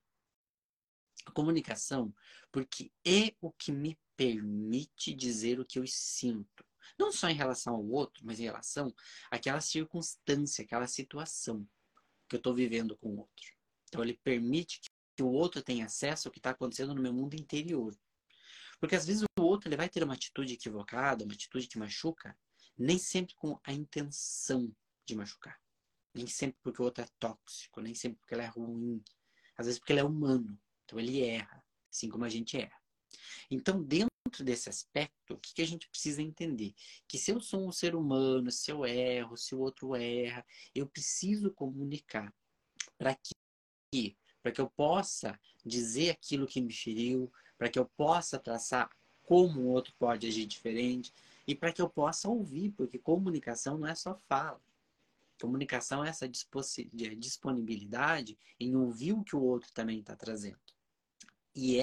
A 1.25 1.31
comunicação, 1.31 2.13
porque 2.51 2.91
é 3.03 3.33
o 3.41 3.51
que 3.51 3.71
me 3.71 3.97
permite 4.15 5.15
dizer 5.15 5.59
o 5.59 5.65
que 5.65 5.79
eu 5.79 5.87
sinto. 5.87 6.63
Não 6.97 7.11
só 7.11 7.29
em 7.29 7.35
relação 7.35 7.75
ao 7.75 7.85
outro, 7.85 8.25
mas 8.25 8.39
em 8.39 8.43
relação 8.43 8.93
àquela 9.29 9.61
circunstância, 9.61 10.63
aquela 10.63 10.87
situação 10.87 11.67
que 12.27 12.35
eu 12.35 12.37
estou 12.37 12.53
vivendo 12.53 12.97
com 12.97 13.09
o 13.09 13.19
outro. 13.19 13.47
Então, 13.87 14.03
ele 14.03 14.19
permite 14.23 14.79
que 15.15 15.23
o 15.23 15.31
outro 15.31 15.61
tenha 15.61 15.85
acesso 15.85 16.27
ao 16.27 16.31
que 16.31 16.39
está 16.39 16.51
acontecendo 16.51 16.95
no 16.95 17.01
meu 17.01 17.13
mundo 17.13 17.35
interior. 17.35 17.95
Porque 18.79 18.95
às 18.95 19.05
vezes 19.05 19.23
o 19.37 19.41
outro 19.43 19.69
ele 19.69 19.77
vai 19.77 19.87
ter 19.87 20.03
uma 20.03 20.15
atitude 20.15 20.53
equivocada, 20.53 21.23
uma 21.23 21.33
atitude 21.33 21.67
que 21.67 21.77
machuca, 21.77 22.35
nem 22.77 22.97
sempre 22.97 23.35
com 23.35 23.59
a 23.63 23.71
intenção 23.71 24.75
de 25.05 25.15
machucar. 25.15 25.59
Nem 26.13 26.25
sempre 26.25 26.57
porque 26.63 26.81
o 26.81 26.85
outro 26.85 27.03
é 27.03 27.07
tóxico, 27.19 27.79
nem 27.79 27.93
sempre 27.93 28.19
porque 28.19 28.33
ele 28.33 28.41
é 28.41 28.47
ruim. 28.47 29.03
Às 29.55 29.67
vezes 29.67 29.79
porque 29.79 29.93
ele 29.93 29.99
é 29.99 30.03
humano. 30.03 30.59
Então 30.85 30.99
ele 30.99 31.21
erra, 31.21 31.63
assim 31.91 32.09
como 32.09 32.25
a 32.25 32.29
gente 32.29 32.57
erra. 32.57 32.80
Então, 33.49 33.81
dentro 33.81 34.09
desse 34.43 34.69
aspecto, 34.69 35.33
o 35.33 35.37
que, 35.37 35.53
que 35.53 35.61
a 35.61 35.67
gente 35.67 35.89
precisa 35.89 36.21
entender? 36.21 36.73
Que 37.07 37.17
se 37.17 37.31
eu 37.31 37.41
sou 37.41 37.67
um 37.67 37.71
ser 37.71 37.95
humano, 37.95 38.51
se 38.51 38.71
eu 38.71 38.85
erro, 38.85 39.37
se 39.37 39.55
o 39.55 39.59
outro 39.59 39.95
erra, 39.95 40.45
eu 40.73 40.87
preciso 40.87 41.51
comunicar 41.51 42.33
para 42.97 43.15
que 43.15 43.31
para 44.41 44.51
que 44.51 44.61
eu 44.61 44.69
possa 44.69 45.39
dizer 45.63 46.09
aquilo 46.09 46.47
que 46.47 46.61
me 46.61 46.73
feriu, 46.73 47.31
para 47.57 47.69
que 47.69 47.77
eu 47.77 47.85
possa 47.85 48.39
traçar 48.39 48.89
como 49.21 49.61
o 49.61 49.67
outro 49.67 49.93
pode 49.99 50.27
agir 50.27 50.45
diferente 50.45 51.13
e 51.47 51.53
para 51.53 51.71
que 51.71 51.81
eu 51.81 51.89
possa 51.89 52.27
ouvir, 52.27 52.71
porque 52.71 52.97
comunicação 52.97 53.77
não 53.77 53.87
é 53.87 53.95
só 53.95 54.19
fala. 54.27 54.59
Comunicação 55.39 56.03
é 56.03 56.09
essa 56.09 56.27
disponibilidade 56.27 58.37
em 58.59 58.75
ouvir 58.75 59.13
o 59.13 59.23
que 59.23 59.35
o 59.35 59.41
outro 59.41 59.71
também 59.71 59.99
está 59.99 60.15
trazendo. 60.15 60.59
E 61.55 61.79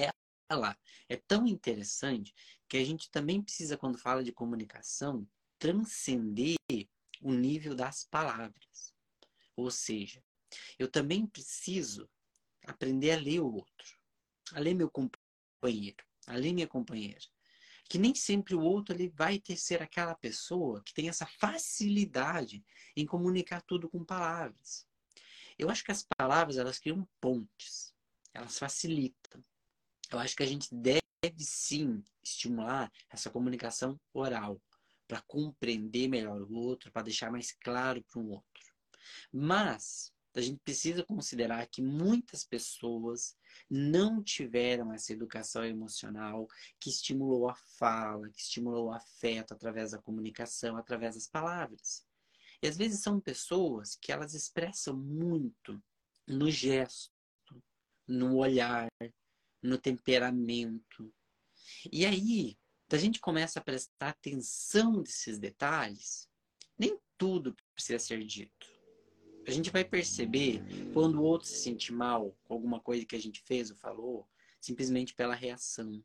ela 0.49 0.77
é 1.07 1.15
tão 1.15 1.45
interessante 1.45 2.33
que 2.67 2.77
a 2.77 2.83
gente 2.83 3.09
também 3.11 3.41
precisa, 3.41 3.77
quando 3.77 3.97
fala 3.97 4.23
de 4.23 4.31
comunicação, 4.31 5.27
transcender 5.59 6.57
o 7.21 7.33
nível 7.33 7.75
das 7.75 8.03
palavras. 8.03 8.93
Ou 9.55 9.69
seja, 9.69 10.23
eu 10.77 10.89
também 10.89 11.27
preciso 11.27 12.09
aprender 12.65 13.11
a 13.11 13.17
ler 13.17 13.41
o 13.41 13.53
outro, 13.53 13.97
a 14.53 14.59
ler 14.59 14.73
meu 14.73 14.89
companheiro, 14.89 16.03
a 16.27 16.35
ler 16.35 16.53
minha 16.53 16.67
companheira. 16.67 17.25
Que 17.89 17.97
nem 17.97 18.13
sempre 18.13 18.53
o 18.55 18.61
outro 18.61 18.95
ele 18.95 19.09
vai 19.09 19.39
ter 19.39 19.57
ser 19.57 19.81
aquela 19.81 20.15
pessoa 20.15 20.81
que 20.83 20.93
tem 20.93 21.09
essa 21.09 21.25
facilidade 21.25 22.63
em 22.95 23.05
comunicar 23.05 23.61
tudo 23.61 23.89
com 23.89 24.05
palavras. 24.05 24.87
Eu 25.57 25.69
acho 25.69 25.83
que 25.83 25.91
as 25.91 26.05
palavras 26.17 26.57
elas 26.57 26.79
criam 26.79 27.07
pontes, 27.19 27.93
elas 28.33 28.57
facilitam. 28.57 29.43
Eu 30.11 30.19
acho 30.19 30.35
que 30.35 30.43
a 30.43 30.47
gente 30.47 30.73
deve 30.73 31.03
sim 31.39 32.03
estimular 32.23 32.91
essa 33.09 33.29
comunicação 33.29 33.99
oral 34.13 34.61
para 35.07 35.21
compreender 35.21 36.07
melhor 36.07 36.41
o 36.41 36.53
outro, 36.53 36.91
para 36.91 37.03
deixar 37.03 37.31
mais 37.31 37.51
claro 37.51 38.03
para 38.03 38.19
o 38.19 38.29
outro. 38.29 38.63
Mas 39.31 40.13
a 40.35 40.41
gente 40.41 40.59
precisa 40.63 41.03
considerar 41.03 41.65
que 41.67 41.81
muitas 41.81 42.43
pessoas 42.43 43.35
não 43.69 44.23
tiveram 44.23 44.93
essa 44.93 45.11
educação 45.11 45.65
emocional 45.65 46.47
que 46.79 46.89
estimulou 46.89 47.49
a 47.49 47.55
fala, 47.55 48.29
que 48.29 48.39
estimulou 48.39 48.87
o 48.87 48.93
afeto 48.93 49.53
através 49.53 49.91
da 49.91 49.97
comunicação, 49.97 50.77
através 50.77 51.15
das 51.15 51.27
palavras. 51.27 52.05
E 52.61 52.67
às 52.67 52.77
vezes 52.77 53.01
são 53.01 53.19
pessoas 53.19 53.95
que 53.95 54.11
elas 54.11 54.33
expressam 54.33 54.95
muito 54.95 55.81
no 56.27 56.51
gesto, 56.51 57.11
no 58.07 58.37
olhar, 58.37 58.87
no 59.61 59.77
temperamento. 59.77 61.13
E 61.91 62.05
aí, 62.05 62.57
a 62.91 62.97
gente 62.97 63.19
começa 63.19 63.59
a 63.59 63.63
prestar 63.63 64.09
atenção 64.09 65.01
nesses 65.01 65.37
detalhes, 65.37 66.27
nem 66.77 66.97
tudo 67.17 67.55
precisa 67.73 67.99
ser 67.99 68.23
dito. 68.25 68.67
A 69.47 69.51
gente 69.51 69.69
vai 69.69 69.83
perceber 69.83 70.61
quando 70.93 71.19
o 71.19 71.23
outro 71.23 71.47
se 71.47 71.57
sente 71.57 71.91
mal 71.91 72.37
com 72.43 72.53
alguma 72.53 72.79
coisa 72.79 73.05
que 73.05 73.15
a 73.15 73.19
gente 73.19 73.41
fez 73.41 73.69
ou 73.69 73.77
falou, 73.77 74.27
simplesmente 74.61 75.13
pela 75.15 75.35
reação. 75.35 76.03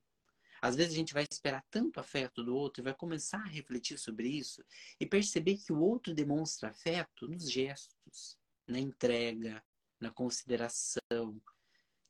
Às 0.61 0.77
vezes 0.77 0.95
a 0.95 0.97
gente 0.97 1.13
vai 1.13 1.27
esperar 1.31 1.63
tanto 1.71 2.01
afeto 2.01 2.43
do 2.43 2.57
outro 2.57 2.83
e 2.83 2.85
vai 2.85 2.95
começar 2.95 3.39
a 3.39 3.49
refletir 3.49 3.99
sobre 3.99 4.29
isso 4.29 4.65
e 4.99 5.05
perceber 5.05 5.59
que 5.59 5.73
o 5.73 5.81
outro 5.81 6.15
demonstra 6.15 6.71
afeto 6.71 7.29
nos 7.29 7.51
gestos, 7.51 8.39
na 8.67 8.79
entrega, 8.79 9.63
na 10.01 10.11
consideração, 10.11 11.39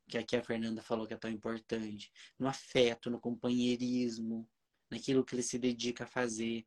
que 0.09 0.19
aqui 0.19 0.37
a 0.37 0.43
Fernanda 0.43 0.83
falou 0.83 1.07
que 1.07 1.15
é 1.15 1.19
tão 1.19 1.31
importante, 1.31 2.13
no 2.39 2.47
afeto, 2.47 3.11
no 3.11 3.21
companheirismo, 3.21 4.49
naquilo 4.91 5.25
que 5.25 5.35
ele 5.35 5.43
se 5.43 5.59
dedica 5.59 6.05
a 6.05 6.09
fazer. 6.09 6.67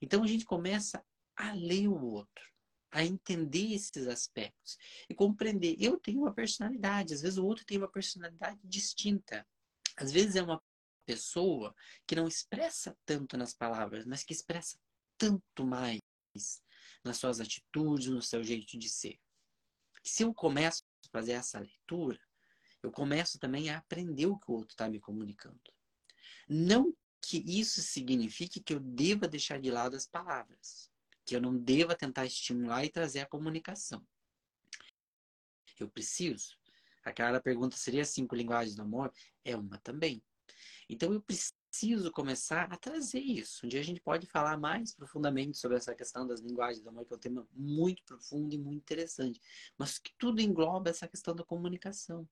Então 0.00 0.22
a 0.22 0.26
gente 0.26 0.44
começa 0.44 1.04
a 1.36 1.52
ler 1.52 1.88
o 1.88 2.00
outro 2.00 2.54
a 2.94 3.04
entender 3.04 3.74
esses 3.74 4.06
aspectos 4.06 4.78
e 5.10 5.14
compreender. 5.14 5.76
Eu 5.80 5.98
tenho 5.98 6.20
uma 6.20 6.32
personalidade, 6.32 7.12
às 7.12 7.22
vezes 7.22 7.38
o 7.38 7.44
outro 7.44 7.64
tem 7.64 7.76
uma 7.76 7.90
personalidade 7.90 8.60
distinta. 8.62 9.44
Às 9.96 10.12
vezes 10.12 10.36
é 10.36 10.42
uma 10.42 10.62
pessoa 11.04 11.74
que 12.06 12.14
não 12.14 12.28
expressa 12.28 12.96
tanto 13.04 13.36
nas 13.36 13.52
palavras, 13.52 14.06
mas 14.06 14.22
que 14.22 14.32
expressa 14.32 14.78
tanto 15.18 15.66
mais 15.66 16.00
nas 17.02 17.16
suas 17.16 17.40
atitudes, 17.40 18.06
no 18.06 18.22
seu 18.22 18.44
jeito 18.44 18.78
de 18.78 18.88
ser. 18.88 19.18
Se 20.04 20.22
eu 20.22 20.32
começo 20.32 20.84
a 21.04 21.08
fazer 21.10 21.32
essa 21.32 21.58
leitura, 21.58 22.20
eu 22.84 22.92
começo 22.92 23.38
também 23.38 23.70
a 23.70 23.78
aprender 23.78 24.26
o 24.26 24.38
que 24.38 24.50
o 24.50 24.54
outro 24.54 24.70
está 24.70 24.88
me 24.88 25.00
comunicando. 25.00 25.58
Não 26.48 26.94
que 27.20 27.38
isso 27.46 27.80
signifique 27.80 28.60
que 28.60 28.74
eu 28.74 28.80
deva 28.80 29.26
deixar 29.26 29.58
de 29.58 29.70
lado 29.70 29.96
as 29.96 30.06
palavras 30.06 30.92
que 31.24 31.34
eu 31.34 31.40
não 31.40 31.56
deva 31.56 31.96
tentar 31.96 32.26
estimular 32.26 32.84
e 32.84 32.90
trazer 32.90 33.20
a 33.20 33.26
comunicação. 33.26 34.06
Eu 35.80 35.88
preciso. 35.88 36.56
Aquela 37.02 37.40
pergunta 37.40 37.76
seria 37.76 38.04
cinco 38.04 38.34
linguagens 38.34 38.76
do 38.76 38.82
amor? 38.82 39.12
É 39.44 39.56
uma 39.56 39.78
também. 39.78 40.22
Então 40.88 41.12
eu 41.12 41.22
preciso 41.22 42.12
começar 42.12 42.70
a 42.70 42.76
trazer 42.76 43.20
isso. 43.20 43.64
Um 43.64 43.68
dia 43.68 43.80
a 43.80 43.84
gente 43.84 44.00
pode 44.00 44.26
falar 44.26 44.58
mais 44.58 44.94
profundamente 44.94 45.56
sobre 45.56 45.78
essa 45.78 45.94
questão 45.94 46.26
das 46.26 46.40
linguagens 46.40 46.82
do 46.82 46.90
amor, 46.90 47.06
que 47.06 47.14
é 47.14 47.16
um 47.16 47.20
tema 47.20 47.48
muito 47.52 48.02
profundo 48.04 48.54
e 48.54 48.58
muito 48.58 48.82
interessante. 48.82 49.40
Mas 49.78 49.98
que 49.98 50.12
tudo 50.18 50.40
engloba 50.40 50.90
essa 50.90 51.08
questão 51.08 51.34
da 51.34 51.42
comunicação. 51.42 52.28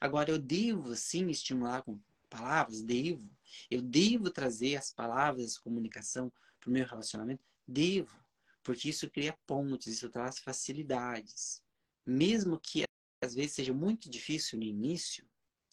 Agora, 0.00 0.30
eu 0.30 0.38
devo 0.38 0.94
sim 0.94 1.28
estimular 1.30 1.82
com 1.82 2.00
palavras? 2.28 2.82
Devo. 2.82 3.30
Eu 3.70 3.80
devo 3.80 4.30
trazer 4.30 4.76
as 4.76 4.92
palavras, 4.92 5.58
comunicação 5.58 6.32
para 6.60 6.68
o 6.68 6.72
meu 6.72 6.84
relacionamento? 6.84 7.42
Devo 7.66 8.26
porque 8.66 8.88
isso 8.88 9.08
cria 9.08 9.32
pontes, 9.46 9.86
isso 9.86 10.10
traz 10.10 10.40
facilidades. 10.40 11.62
Mesmo 12.04 12.58
que 12.58 12.82
às 13.22 13.32
vezes 13.32 13.52
seja 13.52 13.72
muito 13.72 14.10
difícil 14.10 14.58
no 14.58 14.64
início, 14.64 15.24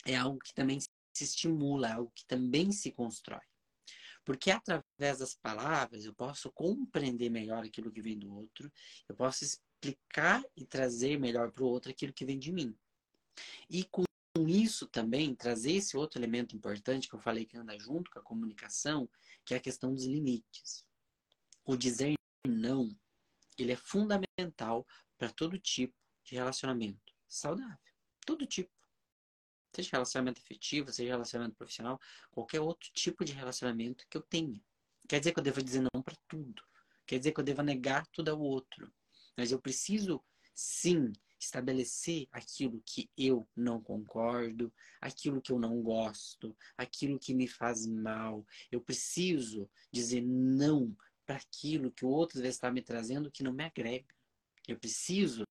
é 0.06 0.16
algo 0.16 0.38
que 0.38 0.54
também 0.54 0.80
se 0.80 1.24
estimula, 1.24 1.88
é 1.88 1.94
algo 1.94 2.12
que 2.14 2.24
também 2.28 2.72
se 2.72 2.92
constrói. 2.92 3.42
Porque 4.24 4.52
através 4.52 5.18
das 5.18 5.34
palavras 5.34 6.06
eu 6.06 6.14
posso 6.14 6.52
compreender 6.52 7.32
melhor 7.32 7.66
aquilo 7.66 7.92
que 7.92 8.02
vem 8.02 8.18
do 8.18 8.32
outro, 8.32 8.72
eu 9.10 9.16
posso 9.16 9.44
explicar 9.44 10.44
e 10.56 10.64
trazer 10.64 11.20
melhor 11.20 11.52
para 11.52 11.64
o 11.64 11.68
outro 11.68 11.90
aquilo 11.90 12.14
que 12.14 12.24
vem 12.24 12.38
de 12.38 12.52
mim. 12.52 12.78
E 13.68 13.84
com 13.86 14.04
isso 14.48 14.88
também 14.88 15.36
trazer 15.36 15.74
esse 15.74 15.96
outro 15.96 16.20
elemento 16.20 16.56
importante 16.56 17.08
que 17.08 17.14
eu 17.14 17.20
falei 17.20 17.46
que 17.46 17.56
anda 17.56 17.78
junto 17.78 18.10
com 18.10 18.18
a 18.18 18.24
comunicação, 18.24 19.08
que 19.46 19.54
é 19.54 19.58
a 19.58 19.62
questão 19.62 19.94
dos 19.94 20.06
limites. 20.06 20.84
O 21.64 21.78
dizer 21.78 22.16
não, 22.48 22.90
ele 23.58 23.72
é 23.72 23.76
fundamental 23.76 24.88
para 25.18 25.32
todo 25.32 25.60
tipo 25.60 25.96
de 26.24 26.36
relacionamento 26.36 27.14
saudável. 27.28 27.78
Todo 28.26 28.46
tipo. 28.48 28.72
Seja 29.76 29.90
relacionamento 29.94 30.42
afetivo, 30.42 30.92
seja 30.92 31.12
relacionamento 31.12 31.56
profissional, 31.56 32.00
qualquer 32.32 32.60
outro 32.60 32.92
tipo 32.92 33.24
de 33.24 33.34
relacionamento 33.34 34.06
que 34.10 34.18
eu 34.18 34.22
tenha. 34.22 34.62
Quer 35.08 35.20
dizer 35.20 35.32
que 35.32 35.40
eu 35.40 35.44
devo 35.44 35.62
dizer 35.62 35.88
não 35.94 36.02
para 36.02 36.16
tudo. 36.28 36.64
Quer 37.06 37.20
dizer 37.20 37.32
que 37.34 37.40
eu 37.40 37.44
devo 37.44 37.62
negar 37.62 38.06
tudo 38.08 38.30
ao 38.30 38.40
outro. 38.40 38.92
Mas 39.38 39.52
eu 39.52 39.60
preciso, 39.60 40.24
sim, 40.54 41.12
estabelecer 41.44 42.28
aquilo 42.32 42.82
que 42.86 43.10
eu 43.18 43.48
não 43.56 43.82
concordo, 43.82 44.74
aquilo 45.02 45.42
que 45.42 45.52
eu 45.52 45.60
não 45.60 45.82
gosto, 45.82 46.56
aquilo 46.78 47.20
que 47.20 47.34
me 47.34 47.48
faz 47.48 47.86
mal. 47.86 48.46
Eu 48.72 48.82
preciso 48.82 49.70
dizer 49.92 50.22
não 50.22 50.96
para 51.26 51.38
aquilo 51.38 51.92
que 51.92 52.06
o 52.06 52.10
outro 52.10 52.46
está 52.46 52.72
me 52.72 52.82
trazendo 52.82 53.32
que 53.32 53.44
não 53.44 53.54
me 53.54 53.64
agrega. 53.64 54.14
Eu 54.68 54.78
preciso 54.78 55.44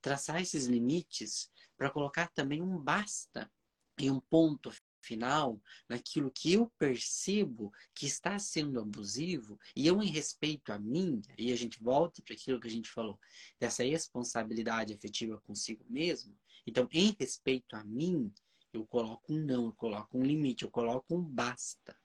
traçar 0.00 0.40
esses 0.40 0.66
limites 0.66 1.50
para 1.76 1.90
colocar 1.90 2.28
também 2.32 2.62
um 2.62 2.78
basta 2.78 3.50
e 3.98 4.10
um 4.10 4.20
ponto 4.20 4.70
final 5.06 5.60
naquilo 5.88 6.30
que 6.30 6.52
eu 6.52 6.70
percebo 6.78 7.72
que 7.94 8.06
está 8.06 8.38
sendo 8.38 8.80
abusivo 8.80 9.58
e 9.74 9.86
eu 9.86 10.02
em 10.02 10.10
respeito 10.10 10.72
a 10.72 10.78
mim, 10.78 11.22
e 11.38 11.52
a 11.52 11.56
gente 11.56 11.82
volta 11.82 12.22
para 12.22 12.34
aquilo 12.34 12.60
que 12.60 12.68
a 12.68 12.70
gente 12.70 12.90
falou, 12.90 13.18
dessa 13.58 13.84
responsabilidade 13.84 14.92
afetiva 14.92 15.40
consigo 15.40 15.84
mesmo. 15.88 16.36
Então, 16.66 16.88
em 16.92 17.14
respeito 17.18 17.76
a 17.76 17.84
mim, 17.84 18.32
eu 18.72 18.86
coloco 18.86 19.32
um 19.32 19.38
não, 19.38 19.66
eu 19.66 19.72
coloco 19.72 20.18
um 20.18 20.22
limite, 20.22 20.64
eu 20.64 20.70
coloco 20.70 21.16
um 21.16 21.22
basta. 21.22 21.96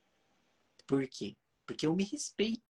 Por 0.85 1.07
quê? 1.07 1.35
Porque 1.65 1.85
eu 1.85 1.95
me 1.95 2.03
respeito 2.03 2.61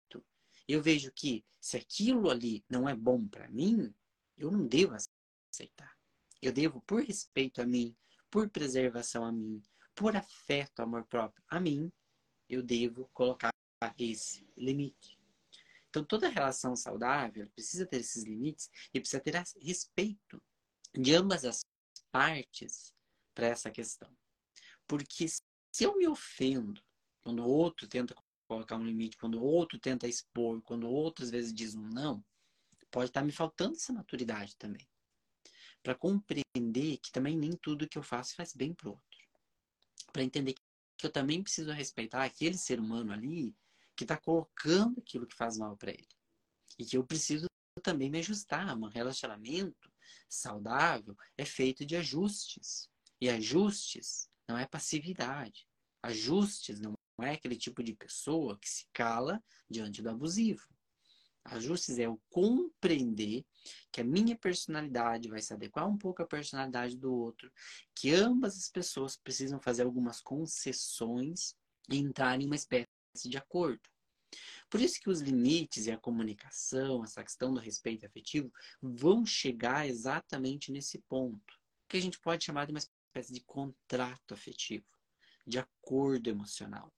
eu 0.67 0.81
vejo 0.81 1.11
que 1.11 1.43
se 1.59 1.77
aquilo 1.77 2.29
ali 2.29 2.63
não 2.69 2.87
é 2.87 2.95
bom 2.95 3.27
para 3.27 3.49
mim, 3.49 3.93
eu 4.37 4.49
não 4.49 4.65
devo 4.65 4.95
aceitar. 5.51 5.97
Eu 6.41 6.51
devo, 6.51 6.81
por 6.81 7.03
respeito 7.03 7.61
a 7.61 7.65
mim, 7.65 7.95
por 8.29 8.49
preservação 8.49 9.25
a 9.25 9.31
mim, 9.31 9.61
por 9.95 10.15
afeto, 10.15 10.81
amor 10.81 11.05
próprio 11.05 11.43
a 11.47 11.59
mim, 11.59 11.91
eu 12.49 12.61
devo 12.61 13.09
colocar 13.13 13.51
esse 13.97 14.47
limite. 14.55 15.19
Então, 15.89 16.05
toda 16.05 16.29
relação 16.29 16.75
saudável 16.75 17.49
precisa 17.49 17.85
ter 17.85 17.97
esses 17.97 18.23
limites 18.23 18.69
e 18.93 18.99
precisa 18.99 19.21
ter 19.21 19.35
respeito 19.61 20.41
de 20.93 21.13
ambas 21.13 21.43
as 21.43 21.65
partes 22.11 22.93
para 23.33 23.47
essa 23.47 23.69
questão. 23.69 24.09
Porque 24.87 25.27
se 25.27 25.83
eu 25.83 25.97
me 25.97 26.07
ofendo 26.07 26.81
quando 27.21 27.43
o 27.43 27.49
outro 27.49 27.87
tenta 27.87 28.15
colocar 28.47 28.75
um 28.75 28.85
limite, 28.85 29.17
quando 29.17 29.39
o 29.39 29.43
outro 29.43 29.79
tenta 29.79 30.07
expor, 30.07 30.61
quando 30.61 30.85
o 30.85 30.91
outro 30.91 31.23
às 31.23 31.31
vezes 31.31 31.53
diz 31.53 31.75
um 31.75 31.87
não, 31.87 32.23
pode 32.89 33.09
estar 33.09 33.23
me 33.23 33.31
faltando 33.31 33.75
essa 33.75 33.93
maturidade 33.93 34.55
também. 34.57 34.87
Para 35.81 35.95
compreender 35.95 36.97
que 36.97 37.11
também 37.11 37.37
nem 37.37 37.51
tudo 37.51 37.87
que 37.87 37.97
eu 37.97 38.03
faço 38.03 38.35
faz 38.35 38.53
bem 38.53 38.73
para 38.73 38.89
o 38.89 38.91
outro. 38.91 39.10
Para 40.11 40.23
entender 40.23 40.55
que 40.97 41.05
eu 41.05 41.11
também 41.11 41.41
preciso 41.41 41.71
respeitar 41.71 42.23
aquele 42.23 42.57
ser 42.57 42.79
humano 42.79 43.11
ali 43.11 43.55
que 43.95 44.03
está 44.03 44.17
colocando 44.17 44.99
aquilo 44.99 45.27
que 45.27 45.35
faz 45.35 45.57
mal 45.57 45.75
para 45.77 45.91
ele. 45.91 46.07
E 46.77 46.85
que 46.85 46.97
eu 46.97 47.03
preciso 47.03 47.45
também 47.81 48.09
me 48.09 48.19
ajustar. 48.19 48.77
Um 48.77 48.87
relacionamento 48.87 49.91
saudável 50.29 51.15
é 51.37 51.45
feito 51.45 51.85
de 51.85 51.95
ajustes. 51.95 52.89
E 53.19 53.29
ajustes 53.29 54.29
não 54.47 54.57
é 54.57 54.65
passividade. 54.65 55.67
Ajustes 56.03 56.79
não 56.79 56.95
é 57.21 57.31
aquele 57.31 57.55
tipo 57.55 57.83
de 57.83 57.93
pessoa 57.93 58.57
que 58.59 58.69
se 58.69 58.87
cala 58.91 59.43
diante 59.69 60.01
do 60.01 60.09
abusivo. 60.09 60.67
Ajustes 61.43 61.97
é 61.97 62.07
o 62.07 62.19
compreender 62.29 63.45
que 63.91 64.01
a 64.01 64.03
minha 64.03 64.37
personalidade 64.37 65.27
vai 65.27 65.41
se 65.41 65.53
adequar 65.53 65.87
um 65.87 65.97
pouco 65.97 66.21
à 66.21 66.25
personalidade 66.25 66.95
do 66.95 67.13
outro, 67.13 67.51
que 67.95 68.11
ambas 68.13 68.57
as 68.57 68.69
pessoas 68.69 69.17
precisam 69.17 69.59
fazer 69.59 69.83
algumas 69.83 70.21
concessões 70.21 71.55
e 71.89 71.97
entrar 71.97 72.39
em 72.39 72.45
uma 72.45 72.55
espécie 72.55 72.87
de 73.25 73.37
acordo. 73.37 73.81
Por 74.69 74.79
isso 74.79 75.01
que 75.01 75.09
os 75.09 75.19
limites 75.19 75.87
e 75.87 75.91
a 75.91 75.97
comunicação, 75.97 77.03
essa 77.03 77.23
questão 77.23 77.53
do 77.53 77.59
respeito 77.59 78.05
afetivo, 78.05 78.51
vão 78.81 79.25
chegar 79.25 79.87
exatamente 79.87 80.71
nesse 80.71 80.99
ponto, 80.99 81.59
que 81.89 81.97
a 81.97 82.01
gente 82.01 82.19
pode 82.19 82.45
chamar 82.45 82.65
de 82.65 82.71
uma 82.71 82.79
espécie 82.79 83.33
de 83.33 83.41
contrato 83.41 84.33
afetivo, 84.33 84.85
de 85.45 85.59
acordo 85.59 86.29
emocional, 86.29 86.93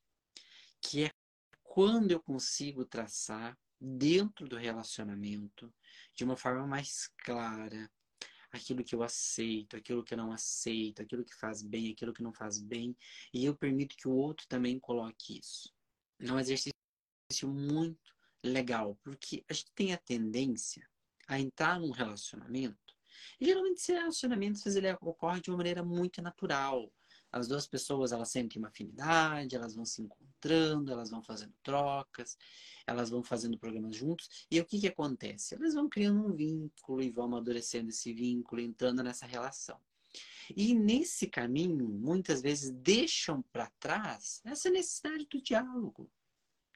que 0.79 1.05
é 1.05 1.12
quando 1.63 2.12
eu 2.12 2.21
consigo 2.21 2.85
traçar 2.85 3.57
dentro 3.85 4.47
do 4.47 4.55
relacionamento 4.55 5.73
de 6.15 6.23
uma 6.23 6.37
forma 6.37 6.65
mais 6.65 7.09
clara 7.25 7.91
aquilo 8.49 8.83
que 8.83 8.95
eu 8.95 9.03
aceito, 9.03 9.75
aquilo 9.75 10.03
que 10.03 10.13
eu 10.13 10.17
não 10.17 10.31
aceito, 10.31 11.01
aquilo 11.01 11.25
que 11.25 11.35
faz 11.35 11.61
bem, 11.61 11.91
aquilo 11.91 12.13
que 12.13 12.23
não 12.23 12.31
faz 12.31 12.61
bem, 12.61 12.95
e 13.33 13.43
eu 13.43 13.55
permito 13.55 13.97
que 13.97 14.07
o 14.07 14.13
outro 14.13 14.47
também 14.47 14.79
coloque 14.79 15.39
isso. 15.39 15.73
É 16.19 16.31
um 16.31 16.39
exercício 16.39 16.73
muito 17.43 18.15
legal, 18.43 18.95
porque 19.03 19.43
a 19.49 19.53
gente 19.53 19.71
tem 19.73 19.91
a 19.91 19.97
tendência 19.97 20.87
a 21.27 21.39
entrar 21.39 21.79
num 21.79 21.91
relacionamento, 21.91 22.77
e 23.39 23.45
geralmente 23.45 23.79
esse 23.79 23.91
relacionamento 23.91 24.61
ele 24.69 24.91
ocorre 25.01 25.41
de 25.41 25.49
uma 25.49 25.57
maneira 25.57 25.83
muito 25.83 26.21
natural. 26.21 26.91
As 27.33 27.47
duas 27.47 27.65
pessoas 27.65 28.11
elas 28.11 28.29
sentem 28.29 28.61
uma 28.61 28.67
afinidade, 28.67 29.55
elas 29.55 29.73
vão 29.73 29.83
se 29.83 30.03
encontrando, 30.03 30.91
elas 30.91 31.09
vão 31.09 31.23
fazendo 31.23 31.51
trocas, 31.63 32.37
elas 32.85 33.09
vão 33.09 33.23
fazendo 33.23 33.57
programas 33.57 33.95
juntos. 33.95 34.29
E 34.51 34.59
o 34.59 34.65
que, 34.65 34.79
que 34.79 34.87
acontece? 34.87 35.55
Elas 35.55 35.73
vão 35.73 35.89
criando 35.89 36.23
um 36.23 36.31
vínculo 36.31 37.01
e 37.01 37.09
vão 37.09 37.25
amadurecendo 37.25 37.89
esse 37.89 38.13
vínculo, 38.13 38.61
entrando 38.61 39.01
nessa 39.01 39.25
relação. 39.25 39.79
E 40.55 40.75
nesse 40.75 41.25
caminho, 41.25 41.89
muitas 41.89 42.39
vezes 42.39 42.69
deixam 42.69 43.41
para 43.51 43.72
trás 43.79 44.39
essa 44.46 44.69
necessidade 44.69 45.25
do 45.25 45.41
diálogo, 45.41 46.11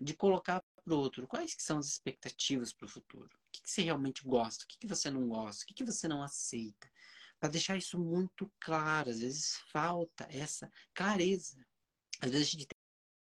de 0.01 0.15
colocar 0.15 0.63
para 0.83 0.93
o 0.93 0.97
outro 0.97 1.27
quais 1.27 1.53
que 1.53 1.61
são 1.61 1.77
as 1.77 1.87
expectativas 1.87 2.73
para 2.73 2.85
o 2.87 2.89
futuro. 2.89 3.25
O 3.27 3.51
que, 3.51 3.61
que, 3.61 3.69
você 3.69 3.83
realmente 3.83 4.23
gosta, 4.23 4.63
o 4.63 4.67
que, 4.67 4.79
que 4.79 4.87
você 4.87 5.11
não 5.11 5.27
gosta, 5.27 5.63
o 5.63 5.67
que, 5.67 5.73
que 5.75 5.85
você 5.85 6.07
não 6.07 6.23
aceita. 6.23 6.89
Para 7.39 7.49
deixar 7.49 7.77
isso 7.77 7.99
muito 7.99 8.51
claro. 8.59 9.09
Às 9.09 9.19
vezes 9.19 9.57
falta 9.71 10.27
essa 10.29 10.71
clareza. 10.93 11.65
Às 12.21 12.31
vezes 12.31 12.47
a 12.47 12.51
gente 12.51 12.67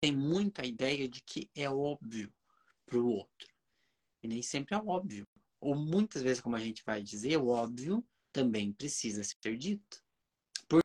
tem 0.01 0.15
muita 0.15 0.67
ideia 0.67 1.09
de 1.09 1.23
que 1.23 1.51
é 1.55 1.69
óbvio 1.71 2.33
para 2.87 2.99
o 2.99 3.09
outro. 3.09 3.49
E 4.23 4.29
nem 4.29 4.43
sempre 4.43 4.75
é 4.75 4.79
óbvio. 4.79 5.27
Ou 5.61 5.75
muitas 5.75 6.23
vezes, 6.23 6.41
como 6.41 6.57
a 6.57 6.61
gente 6.61 6.83
vai 6.85 7.03
dizer, 7.03 7.37
o 7.37 7.49
óbvio 7.49 8.05
também 8.33 8.73
precisa 8.73 9.23
ser 9.23 9.57
dito. 9.57 10.03
Por, 10.69 10.81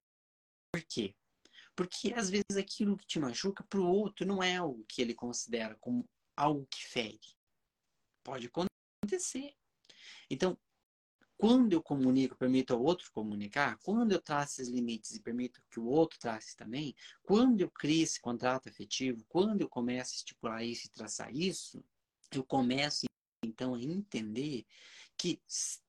por 0.71 0.83
quê? 0.83 1.15
Porque 1.75 2.13
às 2.13 2.29
vezes 2.29 2.57
aquilo 2.57 2.97
que 2.97 3.05
te 3.05 3.19
machuca 3.19 3.63
para 3.63 3.79
o 3.79 3.87
outro 3.87 4.25
não 4.25 4.41
é 4.41 4.57
algo 4.57 4.85
que 4.87 5.01
ele 5.01 5.13
considera 5.13 5.75
como 5.75 6.07
algo 6.35 6.67
que 6.67 6.87
fere. 6.87 7.19
Pode 8.23 8.47
acontecer. 8.47 9.55
Então, 10.29 10.57
quando 11.37 11.73
eu 11.73 11.81
comunico, 11.81 12.35
permito 12.35 12.73
ao 12.73 12.81
outro 12.81 13.11
comunicar, 13.11 13.77
quando 13.83 14.11
eu 14.11 14.21
traço 14.21 14.61
esses 14.61 14.73
limites 14.73 15.15
e 15.15 15.21
permito 15.21 15.61
que 15.69 15.79
o 15.79 15.85
outro 15.85 16.17
trace 16.19 16.55
também, 16.55 16.95
quando 17.21 17.61
eu 17.61 17.69
crio 17.69 18.03
esse 18.03 18.19
contrato 18.19 18.69
afetivo, 18.69 19.23
quando 19.29 19.61
eu 19.61 19.69
começo 19.69 20.13
a 20.13 20.17
estipular 20.17 20.63
isso 20.63 20.87
e 20.87 20.89
traçar 20.89 21.33
isso, 21.33 21.83
eu 22.31 22.43
começo 22.43 23.05
então 23.43 23.75
a 23.75 23.81
entender 23.81 24.65
que 25.15 25.39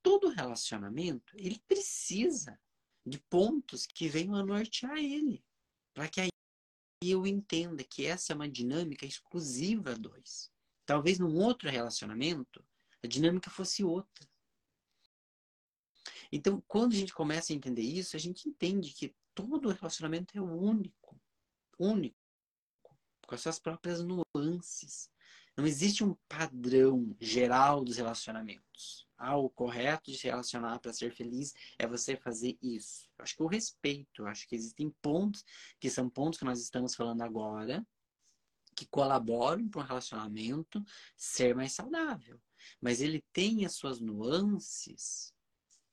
todo 0.03 0.29
relacionamento 0.29 1.35
ele 1.37 1.59
precisa 1.67 2.59
de 3.07 3.19
pontos 3.19 3.87
que 3.87 4.09
venham 4.09 4.35
a 4.35 4.45
nortear 4.45 4.99
ele 4.99 5.43
para 5.99 6.09
que 6.09 6.21
aí 6.21 6.31
eu 7.03 7.27
entenda 7.27 7.83
que 7.83 8.07
essa 8.07 8.33
é 8.33 8.37
uma 8.37 8.49
dinâmica 8.49 9.05
exclusiva 9.05 9.93
a 9.93 9.95
dois. 9.95 10.49
Talvez 10.87 11.19
num 11.19 11.37
outro 11.37 11.69
relacionamento 11.69 12.65
a 13.03 13.07
dinâmica 13.07 13.51
fosse 13.51 13.83
outra. 13.83 14.29
Então, 16.31 16.63
quando 16.67 16.93
a 16.93 16.97
gente 16.97 17.13
começa 17.13 17.53
a 17.53 17.57
entender 17.57 17.83
isso, 17.83 18.17
a 18.17 18.19
gente 18.19 18.49
entende 18.49 18.93
que 18.93 19.15
todo 19.35 19.71
relacionamento 19.71 20.37
é 20.37 20.41
único, 20.41 21.21
único, 21.79 22.17
com 23.27 23.35
as 23.35 23.41
suas 23.41 23.59
próprias 23.59 24.03
nuances. 24.03 25.11
Não 25.57 25.67
existe 25.67 26.05
um 26.05 26.17
padrão 26.29 27.17
geral 27.21 27.85
dos 27.85 27.97
relacionamentos 27.97 29.09
ah, 29.19 29.37
o 29.37 29.51
correto 29.51 30.13
de 30.13 30.17
se 30.17 30.29
relacionar 30.29 30.79
para 30.79 30.93
ser 30.93 31.13
feliz 31.13 31.53
é 31.77 31.89
você 31.89 32.17
fazer 32.17 32.57
isso. 32.63 33.11
Eu 33.19 33.25
acho 33.25 33.35
que 33.35 33.43
o 33.43 33.49
respeito, 33.49 34.23
eu 34.23 34.27
acho 34.29 34.47
que 34.47 34.55
existem 34.55 34.91
pontos 35.03 35.45
que 35.81 35.91
são 35.91 36.09
pontos 36.09 36.39
que 36.39 36.45
nós 36.45 36.61
estamos 36.61 36.95
falando 36.95 37.23
agora 37.23 37.85
que 38.77 38.87
colaboram 38.87 39.69
para 39.69 39.81
um 39.81 39.85
relacionamento 39.85 40.81
ser 41.17 41.53
mais 41.57 41.73
saudável. 41.73 42.41
Mas 42.81 43.01
ele 43.01 43.25
tem 43.33 43.67
as 43.67 43.75
suas 43.75 43.99
nuances 43.99 45.35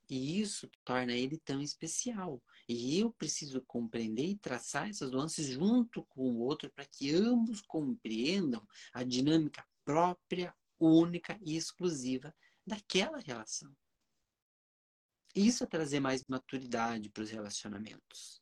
e 0.09 0.39
isso 0.39 0.69
torna 0.83 1.13
ele 1.13 1.37
tão 1.37 1.61
especial. 1.61 2.41
E 2.67 2.99
eu 2.99 3.11
preciso 3.11 3.61
compreender 3.61 4.25
e 4.25 4.37
traçar 4.37 4.89
essas 4.89 5.11
nuances 5.11 5.47
junto 5.47 6.03
com 6.05 6.29
o 6.29 6.39
outro 6.39 6.71
para 6.71 6.85
que 6.85 7.13
ambos 7.13 7.61
compreendam 7.61 8.65
a 8.93 9.03
dinâmica 9.03 9.65
própria, 9.83 10.53
única 10.79 11.39
e 11.41 11.55
exclusiva 11.55 12.33
daquela 12.65 13.19
relação. 13.19 13.75
Isso 15.35 15.63
é 15.63 15.67
trazer 15.67 15.99
mais 15.99 16.23
maturidade 16.27 17.09
para 17.09 17.23
os 17.23 17.29
relacionamentos. 17.29 18.41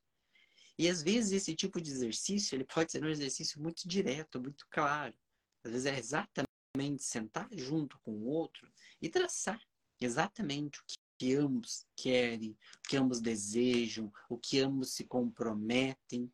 E 0.77 0.87
às 0.87 1.01
vezes 1.01 1.31
esse 1.31 1.55
tipo 1.55 1.81
de 1.81 1.91
exercício, 1.91 2.55
ele 2.55 2.65
pode 2.65 2.91
ser 2.91 3.03
um 3.03 3.09
exercício 3.09 3.61
muito 3.61 3.87
direto, 3.87 4.41
muito 4.41 4.65
claro. 4.69 5.15
Às 5.63 5.71
vezes 5.71 5.85
é 5.85 5.97
exatamente 5.97 7.03
sentar 7.03 7.47
junto 7.51 7.99
com 7.99 8.11
o 8.11 8.25
outro 8.25 8.71
e 9.01 9.09
traçar 9.09 9.61
exatamente 9.99 10.79
o 10.79 10.83
que 11.17 11.35
ambos 11.35 11.85
querem, 11.95 12.51
o 12.51 12.89
que 12.89 12.97
ambos 12.97 13.21
desejam, 13.21 14.11
o 14.29 14.37
que 14.37 14.59
ambos 14.59 14.93
se 14.93 15.05
comprometem, 15.05 16.31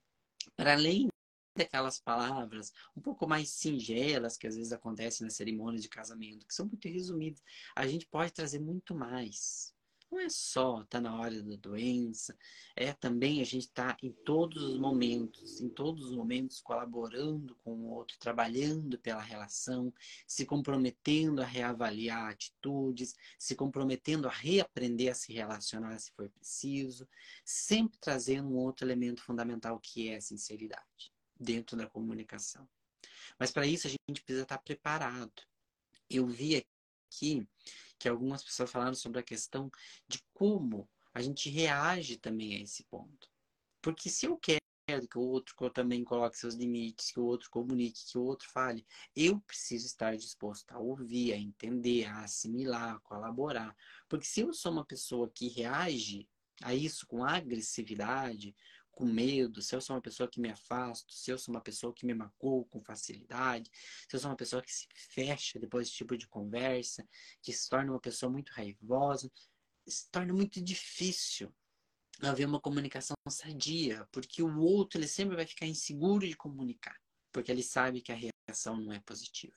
para 0.56 0.74
além 0.74 1.08
daquelas 1.56 2.00
palavras 2.00 2.72
um 2.96 3.02
pouco 3.02 3.28
mais 3.28 3.50
singelas 3.50 4.38
que 4.38 4.48
às 4.48 4.56
vezes 4.56 4.72
acontecem 4.72 5.26
nas 5.26 5.36
cerimônias 5.36 5.84
de 5.84 5.90
casamento, 5.90 6.46
que 6.46 6.54
são 6.54 6.66
muito 6.66 6.88
resumidas, 6.88 7.44
a 7.76 7.86
gente 7.86 8.08
pode 8.08 8.32
trazer 8.32 8.60
muito 8.60 8.96
mais. 8.96 9.74
Não 10.12 10.20
é 10.20 10.28
só 10.28 10.84
tá 10.86 11.00
na 11.00 11.16
hora 11.16 11.42
da 11.44 11.56
doença, 11.56 12.36
é 12.76 12.92
também 12.94 13.42
a 13.42 13.44
gente 13.44 13.70
tá 13.70 13.96
em 14.02 14.12
todos 14.12 14.64
os 14.64 14.80
momentos, 14.80 15.62
em 15.62 15.70
todos 15.70 16.06
os 16.06 16.16
momentos 16.16 16.60
colaborando 16.62 17.56
com 17.58 17.74
o 17.74 17.90
outro, 17.92 18.18
trabalhando 18.18 18.98
pela 18.98 19.22
relação, 19.22 19.94
se 20.26 20.48
comprometendo 20.48 21.44
a 21.44 21.46
reavaliar 21.46 22.32
atitudes, 22.32 23.14
se 23.38 23.56
comprometendo 23.56 24.28
a 24.28 24.32
reaprender 24.32 25.12
a 25.12 25.16
se 25.16 25.32
relacionar 25.32 26.00
se 26.00 26.12
for 26.14 26.28
preciso, 26.30 27.08
sempre 27.46 28.00
trazendo 28.00 28.50
um 28.50 28.58
outro 28.58 28.88
elemento 28.88 29.22
fundamental 29.22 29.80
que 29.80 30.10
é 30.10 30.16
a 30.16 30.22
sinceridade 30.22 31.14
dentro 31.40 31.78
da 31.78 31.88
comunicação. 31.88 32.68
Mas 33.38 33.52
para 33.52 33.68
isso 33.68 33.86
a 33.86 33.90
gente 33.90 34.24
precisa 34.24 34.44
estar 34.44 34.58
preparado. 34.58 35.44
Eu 36.10 36.26
vi 36.26 36.56
aqui 37.10 37.48
que 37.98 38.08
algumas 38.08 38.44
pessoas 38.44 38.72
falaram 38.72 38.94
sobre 38.94 39.20
a 39.20 39.24
questão 39.24 39.70
de 40.08 40.24
como 40.34 40.88
a 41.14 41.22
gente 41.22 41.50
reage 41.50 42.18
também 42.18 42.56
a 42.56 42.62
esse 42.62 42.84
ponto. 42.86 43.30
Porque 43.82 44.10
se 44.10 44.26
eu 44.26 44.38
quero 44.38 44.60
que 45.08 45.18
o 45.18 45.22
outro 45.22 45.70
também 45.70 46.04
coloque 46.04 46.38
seus 46.38 46.56
limites, 46.56 47.12
que 47.12 47.20
o 47.20 47.26
outro 47.26 47.50
comunique, 47.50 48.06
que 48.12 48.18
o 48.18 48.24
outro 48.24 48.50
fale. 48.50 48.86
Eu 49.16 49.40
preciso 49.42 49.86
estar 49.86 50.16
disposto 50.16 50.72
a 50.72 50.80
ouvir, 50.80 51.34
a 51.34 51.38
entender, 51.38 52.06
a 52.06 52.22
assimilar, 52.22 52.96
a 52.96 53.00
colaborar. 53.00 53.76
Porque 54.08 54.26
se 54.26 54.42
eu 54.42 54.54
sou 54.54 54.72
uma 54.72 54.86
pessoa 54.86 55.30
que 55.30 55.48
reage 55.48 56.28
a 56.64 56.74
isso 56.74 57.06
com 57.08 57.24
agressividade, 57.24 58.56
com 59.00 59.06
medo, 59.06 59.62
se 59.62 59.74
eu 59.74 59.80
sou 59.80 59.96
uma 59.96 60.02
pessoa 60.02 60.30
que 60.30 60.42
me 60.42 60.50
afasto, 60.50 61.14
se 61.14 61.32
eu 61.32 61.38
sou 61.38 61.54
uma 61.54 61.62
pessoa 61.62 61.94
que 61.94 62.06
me 62.06 62.14
magoa 62.14 62.66
com 62.66 62.84
facilidade, 62.84 63.72
se 64.10 64.14
eu 64.14 64.20
sou 64.20 64.30
uma 64.30 64.36
pessoa 64.36 64.62
que 64.62 64.70
se 64.70 64.86
fecha 64.94 65.58
depois 65.58 65.88
desse 65.88 65.96
tipo 65.96 66.18
de 66.18 66.28
conversa, 66.28 67.08
que 67.42 67.54
se 67.54 67.70
torna 67.70 67.94
uma 67.94 68.00
pessoa 68.02 68.30
muito 68.30 68.50
raivosa, 68.50 69.32
se 69.88 70.12
torna 70.12 70.34
muito 70.34 70.62
difícil 70.62 71.50
haver 72.22 72.46
uma 72.46 72.60
comunicação 72.60 73.16
sadia, 73.30 74.06
porque 74.12 74.44
o 74.44 74.60
outro 74.60 75.00
ele 75.00 75.08
sempre 75.08 75.38
vai 75.38 75.48
ficar 75.48 75.66
inseguro 75.66 76.28
de 76.28 76.36
comunicar, 76.36 77.00
porque 77.32 77.50
ele 77.50 77.64
sabe 77.64 78.02
que 78.02 78.12
a 78.12 78.32
reação 78.50 78.76
não 78.82 78.92
é 78.92 79.00
positiva. 79.00 79.56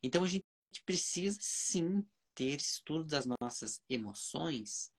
Então 0.00 0.22
a 0.22 0.28
gente 0.28 0.44
precisa 0.84 1.36
sim 1.40 2.06
ter 2.32 2.60
estudo 2.60 3.06
das 3.06 3.26
nossas 3.40 3.82
emoções 3.90 4.92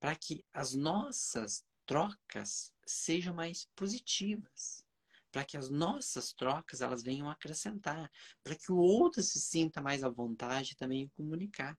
para 0.00 0.16
que 0.16 0.44
as 0.52 0.74
nossas 0.74 1.64
trocas 1.86 2.72
sejam 2.90 3.34
mais 3.34 3.68
positivas, 3.76 4.84
para 5.30 5.44
que 5.44 5.56
as 5.56 5.68
nossas 5.68 6.32
trocas 6.32 6.80
elas 6.80 7.02
venham 7.02 7.30
acrescentar, 7.30 8.10
para 8.42 8.54
que 8.54 8.72
o 8.72 8.78
outro 8.78 9.22
se 9.22 9.40
sinta 9.40 9.80
mais 9.80 10.02
à 10.02 10.08
vontade 10.08 10.76
também 10.76 11.02
em 11.02 11.08
comunicar 11.08 11.78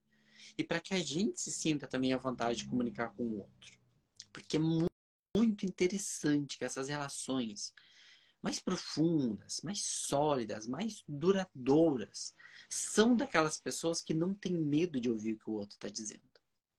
e 0.56 0.64
para 0.64 0.80
que 0.80 0.94
a 0.94 0.98
gente 0.98 1.40
se 1.40 1.50
sinta 1.50 1.86
também 1.86 2.12
à 2.12 2.16
vontade 2.16 2.60
de 2.60 2.68
comunicar 2.68 3.10
com 3.10 3.24
o 3.24 3.38
outro. 3.38 3.78
Porque 4.32 4.56
é 4.56 4.60
muito 5.36 5.66
interessante 5.66 6.58
que 6.58 6.64
essas 6.64 6.88
relações 6.88 7.74
mais 8.42 8.58
profundas, 8.58 9.60
mais 9.62 9.84
sólidas, 9.84 10.66
mais 10.66 11.04
duradouras, 11.06 12.34
são 12.68 13.16
daquelas 13.16 13.60
pessoas 13.60 14.00
que 14.00 14.14
não 14.14 14.32
têm 14.32 14.56
medo 14.56 15.00
de 15.00 15.10
ouvir 15.10 15.34
o 15.34 15.38
que 15.38 15.50
o 15.50 15.54
outro 15.54 15.74
está 15.74 15.88
dizendo. 15.88 16.22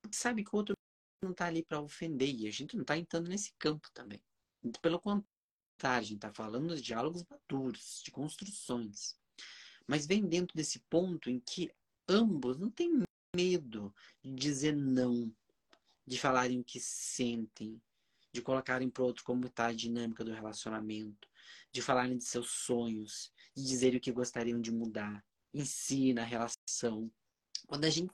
Porque 0.01 0.15
sabe 0.15 0.43
que 0.43 0.49
o 0.53 0.57
outro 0.57 0.75
não 1.21 1.31
está 1.31 1.45
ali 1.45 1.63
para 1.63 1.79
ofender 1.79 2.33
e 2.33 2.47
a 2.47 2.51
gente 2.51 2.75
não 2.75 2.81
está 2.81 2.97
entrando 2.97 3.29
nesse 3.29 3.53
campo 3.59 3.89
também. 3.93 4.21
Pelo 4.81 4.99
contrário, 4.99 5.27
a 5.83 6.01
gente 6.01 6.15
está 6.15 6.33
falando 6.33 6.75
de 6.75 6.81
diálogos 6.81 7.23
maduros, 7.29 8.01
de 8.03 8.11
construções. 8.11 9.15
Mas 9.87 10.05
vem 10.05 10.25
dentro 10.27 10.55
desse 10.55 10.79
ponto 10.89 11.29
em 11.29 11.39
que 11.39 11.71
ambos 12.07 12.57
não 12.57 12.69
têm 12.69 13.03
medo 13.35 13.93
de 14.23 14.33
dizer 14.33 14.75
não, 14.75 15.33
de 16.05 16.17
falarem 16.17 16.59
o 16.59 16.63
que 16.63 16.79
sentem, 16.79 17.81
de 18.33 18.41
colocarem 18.41 18.89
para 18.89 19.03
o 19.03 19.05
outro 19.05 19.23
como 19.23 19.45
está 19.45 19.67
a 19.67 19.73
dinâmica 19.73 20.23
do 20.23 20.33
relacionamento, 20.33 21.27
de 21.71 21.81
falarem 21.81 22.17
de 22.17 22.23
seus 22.23 22.49
sonhos, 22.49 23.31
de 23.55 23.63
dizerem 23.63 23.97
o 23.97 24.01
que 24.01 24.11
gostariam 24.11 24.59
de 24.59 24.71
mudar 24.71 25.23
em 25.53 25.65
si, 25.65 26.13
na 26.13 26.23
relação. 26.23 27.11
Quando 27.67 27.85
a 27.85 27.89
gente 27.89 28.13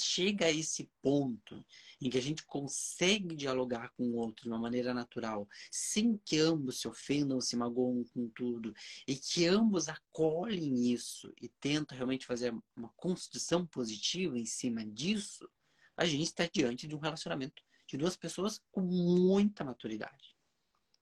chega 0.00 0.46
a 0.46 0.50
esse 0.50 0.90
ponto 1.02 1.64
em 2.00 2.08
que 2.08 2.18
a 2.18 2.22
gente 2.22 2.44
consegue 2.44 3.34
dialogar 3.34 3.90
com 3.90 4.04
o 4.04 4.16
outro 4.16 4.44
de 4.44 4.48
uma 4.48 4.58
maneira 4.58 4.94
natural, 4.94 5.48
sem 5.70 6.16
que 6.18 6.38
ambos 6.38 6.80
se 6.80 6.88
ofendam, 6.88 7.40
se 7.40 7.56
magoam 7.56 8.04
com 8.04 8.28
tudo, 8.28 8.72
e 9.06 9.16
que 9.16 9.46
ambos 9.46 9.88
acolhem 9.88 10.92
isso 10.92 11.32
e 11.40 11.48
tentam 11.48 11.96
realmente 11.96 12.26
fazer 12.26 12.54
uma 12.76 12.88
construção 12.90 13.66
positiva 13.66 14.38
em 14.38 14.46
cima 14.46 14.84
disso, 14.84 15.48
a 15.96 16.04
gente 16.04 16.24
está 16.24 16.46
diante 16.46 16.86
de 16.86 16.94
um 16.94 17.00
relacionamento 17.00 17.62
de 17.86 17.96
duas 17.96 18.16
pessoas 18.16 18.62
com 18.70 18.82
muita 18.82 19.64
maturidade 19.64 20.36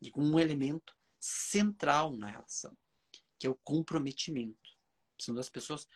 e 0.01 0.11
com 0.11 0.23
um 0.23 0.39
elemento 0.39 0.97
central 1.21 2.17
na 2.17 2.31
relação, 2.31 2.77
que 3.39 3.47
é 3.47 3.51
o 3.51 3.59
comprometimento. 3.63 4.57
São 5.19 5.35
duas 5.35 5.51
pessoas 5.51 5.87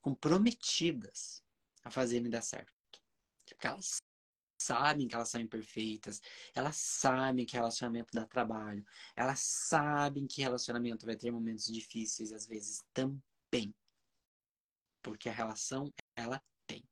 comprometidas 0.00 1.42
a 1.88 1.90
fazerem 1.90 2.30
dar 2.30 2.42
certo. 2.42 2.72
Porque 3.44 3.66
elas 3.66 4.02
sabem 4.60 5.08
que 5.08 5.14
elas 5.14 5.30
são 5.30 5.40
imperfeitas, 5.40 6.20
elas 6.54 6.76
sabem 6.76 7.46
que 7.46 7.56
relacionamento 7.56 8.12
dá 8.12 8.26
trabalho, 8.26 8.84
elas 9.16 9.40
sabem 9.40 10.26
que 10.26 10.42
relacionamento 10.42 11.06
vai 11.06 11.16
ter 11.16 11.30
momentos 11.30 11.66
difíceis, 11.66 12.32
às 12.32 12.46
vezes 12.46 12.82
também. 12.92 13.74
Porque 15.02 15.28
a 15.28 15.32
relação, 15.32 15.92
ela 16.14 16.42
tem. 16.66 16.84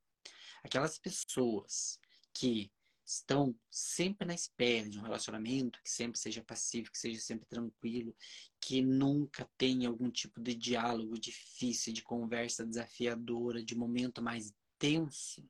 Aquelas 0.65 0.99
pessoas 0.99 1.99
que 2.33 2.73
estão 3.05 3.55
sempre 3.71 4.27
na 4.27 4.35
espera 4.35 4.89
de 4.89 4.99
um 4.99 5.03
relacionamento 5.03 5.81
que 5.83 5.91
sempre 5.91 6.19
seja 6.19 6.43
pacífico, 6.43 6.93
que 6.93 6.99
seja 6.99 7.21
sempre 7.21 7.47
tranquilo, 7.47 8.17
que 8.61 8.83
nunca 8.83 9.49
tenha 9.57 9.89
algum 9.89 10.11
tipo 10.11 10.41
de 10.41 10.55
diálogo 10.55 11.19
difícil, 11.19 11.93
de 11.93 12.03
conversa 12.03 12.67
desafiadora, 12.67 13.63
de 13.63 13.77
momento 13.77 14.23
mais 14.23 14.53
tenso 14.79 15.49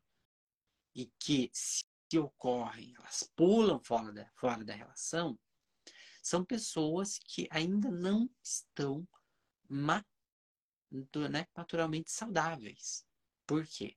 e 0.95 1.07
que 1.19 1.51
se 1.53 1.85
ocorrem, 2.19 2.95
elas 2.97 3.31
pulam 3.37 3.81
fora 3.83 4.13
da, 4.13 4.31
fora 4.37 4.65
da 4.65 4.75
relação, 4.75 5.39
são 6.23 6.45
pessoas 6.45 7.19
que 7.19 7.47
ainda 7.51 7.91
não 7.91 8.29
estão 8.43 9.07
né, 9.69 11.47
naturalmente 11.57 12.11
saudáveis. 12.11 13.05
Por 13.47 13.67
quê? 13.67 13.97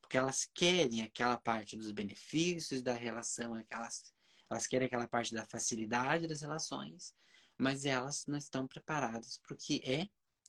Porque 0.00 0.16
elas 0.16 0.48
querem 0.54 1.02
aquela 1.02 1.36
parte 1.36 1.76
dos 1.76 1.90
benefícios 1.90 2.82
da 2.82 2.94
relação, 2.94 3.54
aquelas, 3.54 4.14
elas 4.48 4.66
querem 4.66 4.86
aquela 4.86 5.08
parte 5.08 5.34
da 5.34 5.44
facilidade 5.46 6.28
das 6.28 6.42
relações, 6.42 7.14
mas 7.58 7.84
elas 7.84 8.24
não 8.26 8.38
estão 8.38 8.68
preparadas 8.68 9.38
para 9.38 9.54
o 9.54 9.58
que 9.58 9.82
é 9.84 10.08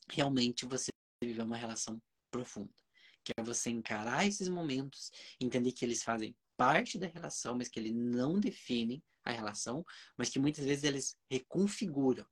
realmente 0.10 0.65
você 0.65 0.91
viver 1.21 1.41
uma 1.41 1.58
relação 1.58 2.02
profunda 2.30 2.87
que 3.28 3.34
é 3.36 3.44
você 3.44 3.70
encarar 3.70 4.26
esses 4.26 4.48
momentos, 4.48 5.12
entender 5.38 5.74
que 5.74 5.84
eles 5.84 6.02
fazem 6.02 6.34
parte 6.56 6.98
da 6.98 7.08
relação, 7.08 7.58
mas 7.58 7.68
que 7.68 7.78
eles 7.78 7.94
não 7.94 8.40
definem 8.40 9.04
a 9.22 9.32
relação, 9.32 9.86
mas 10.16 10.30
que 10.30 10.40
muitas 10.40 10.63
vezes 10.63 10.86
eles 10.86 11.18
reconfiguram 11.30 12.26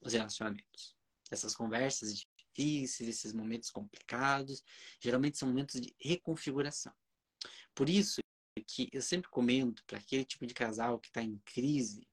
os 0.00 0.12
relacionamentos. 0.12 0.96
Essas 1.32 1.56
conversas 1.56 2.14
difíceis, 2.14 3.08
esses 3.08 3.32
momentos 3.32 3.70
complicados, 3.70 4.62
geralmente 5.00 5.36
são 5.36 5.48
momentos 5.48 5.80
de 5.80 5.92
reconfiguração. 5.98 6.92
Por 7.74 7.88
isso 7.88 8.20
que 8.68 8.88
eu 8.92 9.02
sempre 9.02 9.28
comento 9.30 9.84
para 9.84 9.98
aquele 9.98 10.24
tipo 10.24 10.46
de 10.46 10.54
casal 10.54 11.00
que 11.00 11.08
está 11.08 11.22
em 11.22 11.38
crise, 11.44 12.06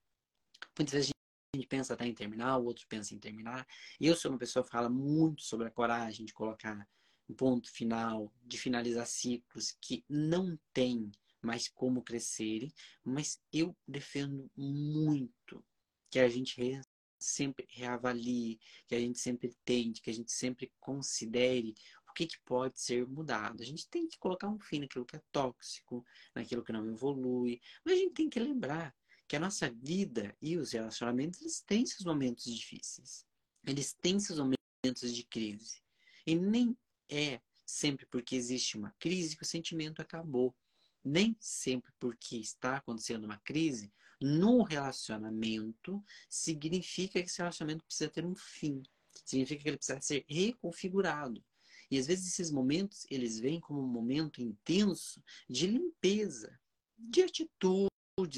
muitas 0.76 0.94
vezes 0.94 1.12
a 1.54 1.58
gente 1.58 1.68
pensa 1.68 1.94
até 1.94 2.08
em 2.08 2.16
terminar, 2.16 2.58
o 2.58 2.66
outro 2.66 2.88
pensa 2.88 3.14
em 3.14 3.20
terminar. 3.20 3.68
Eu 4.02 4.16
sou 4.16 4.32
uma 4.32 4.40
pessoa 4.40 4.66
que 4.66 4.72
fala 4.72 4.90
muito 4.90 5.44
sobre 5.44 5.68
a 5.68 5.72
coragem 5.72 6.26
de 6.26 6.34
colocar 6.34 6.88
um 7.30 7.34
ponto 7.34 7.72
final, 7.72 8.32
de 8.44 8.58
finalizar 8.58 9.06
ciclos 9.06 9.76
que 9.82 10.04
não 10.10 10.58
tem 10.74 11.12
mais 11.42 11.68
como 11.68 12.02
crescerem, 12.02 12.72
mas 13.04 13.42
eu 13.52 13.76
defendo 13.88 14.50
muito 14.56 15.64
que 16.10 16.20
a 16.20 16.30
gente 16.30 16.82
sempre 17.20 17.66
reavalie, 17.70 18.60
que 18.88 18.96
a 18.96 19.00
gente 19.00 19.20
sempre 19.20 19.56
tente, 19.66 20.02
que 20.02 20.10
a 20.10 20.14
gente 20.14 20.32
sempre 20.32 20.72
considere 20.80 21.76
o 22.10 22.14
que, 22.14 22.28
que 22.28 22.40
pode 22.46 22.80
ser 22.80 23.08
mudado. 23.08 23.62
A 23.62 23.66
gente 23.66 23.88
tem 23.90 24.08
que 24.08 24.18
colocar 24.18 24.50
um 24.50 24.60
fim 24.60 24.80
naquilo 24.80 25.06
que 25.06 25.16
é 25.16 25.22
tóxico, 25.32 26.06
naquilo 26.34 26.64
que 26.64 26.72
não 26.72 26.90
evolui, 26.90 27.62
mas 27.84 27.96
a 27.96 27.98
gente 27.98 28.14
tem 28.14 28.30
que 28.30 28.40
lembrar 28.40 28.96
que 29.28 29.36
a 29.36 29.40
nossa 29.40 29.70
vida 29.70 30.36
e 30.42 30.58
os 30.58 30.72
relacionamentos 30.72 31.42
eles 31.42 31.60
têm 31.62 31.86
seus 31.86 32.06
momentos 32.06 32.46
difíceis, 32.46 33.26
eles 33.66 33.94
têm 33.94 34.20
seus 34.20 34.40
momentos 34.40 35.14
de 35.14 35.24
crise. 35.26 35.82
E 36.26 36.36
nem 36.36 36.78
é 37.10 37.42
sempre 37.66 38.06
porque 38.06 38.36
existe 38.36 38.78
uma 38.78 38.92
crise 39.00 39.36
que 39.36 39.44
o 39.44 39.48
sentimento 39.48 40.02
acabou. 40.02 40.56
Nem 41.04 41.36
sempre 41.40 41.92
porque 42.00 42.38
está 42.38 42.78
acontecendo 42.78 43.26
uma 43.26 43.38
crise 43.38 43.92
no 44.20 44.64
relacionamento 44.64 46.04
significa 46.30 47.22
que 47.22 47.28
esse 47.28 47.38
relacionamento 47.38 47.86
precisa 47.86 48.10
ter 48.10 48.26
um 48.26 48.36
fim. 48.36 48.82
Significa 49.26 49.62
que 49.62 49.70
ele 49.70 49.78
precisa 49.78 50.02
ser 50.02 50.26
reconfigurado. 50.28 51.44
E 51.90 51.98
às 51.98 52.08
vezes 52.08 52.28
esses 52.28 52.52
momentos, 52.52 53.06
eles 53.10 53.40
vêm 53.40 53.60
como 53.60 53.82
um 53.82 53.88
momento 53.88 54.42
intenso 54.42 55.24
de 55.50 55.68
limpeza, 55.68 56.60
de 56.98 57.22
atitudes, 57.22 57.92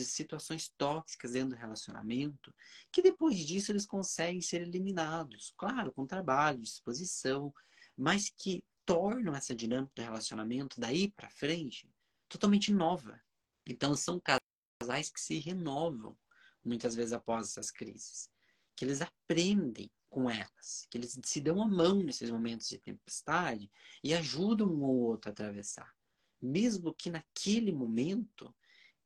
situações 0.08 0.70
tóxicas 0.78 1.32
dentro 1.32 1.56
do 1.56 1.60
relacionamento, 1.60 2.54
que 2.92 3.02
depois 3.02 3.38
disso 3.38 3.72
eles 3.72 3.86
conseguem 3.86 4.42
ser 4.42 4.62
eliminados. 4.62 5.54
Claro, 5.58 5.92
com 5.94 6.06
trabalho, 6.06 6.62
disposição, 6.62 7.54
mas 8.00 8.30
que 8.30 8.64
tornam 8.86 9.36
essa 9.36 9.54
dinâmica 9.54 9.92
do 9.94 10.02
relacionamento 10.02 10.80
daí 10.80 11.12
para 11.12 11.30
frente 11.30 11.92
totalmente 12.30 12.72
nova. 12.72 13.22
Então 13.68 13.94
são 13.94 14.22
casais 14.22 15.12
que 15.12 15.20
se 15.20 15.38
renovam 15.38 16.18
muitas 16.64 16.96
vezes 16.96 17.12
após 17.12 17.50
essas 17.50 17.70
crises, 17.70 18.30
que 18.74 18.86
eles 18.86 19.02
aprendem 19.02 19.92
com 20.10 20.30
elas, 20.30 20.88
que 20.90 20.98
eles 20.98 21.20
se 21.24 21.42
dão 21.42 21.62
a 21.62 21.68
mão 21.68 22.02
nesses 22.02 22.32
momentos 22.32 22.70
de 22.70 22.80
tempestade 22.80 23.70
e 24.02 24.14
ajudam 24.14 24.68
um 24.68 24.82
ou 24.82 24.96
outro 25.02 25.30
a 25.30 25.34
atravessar, 25.34 25.94
mesmo 26.42 26.94
que 26.94 27.10
naquele 27.10 27.74
momento 27.74 28.56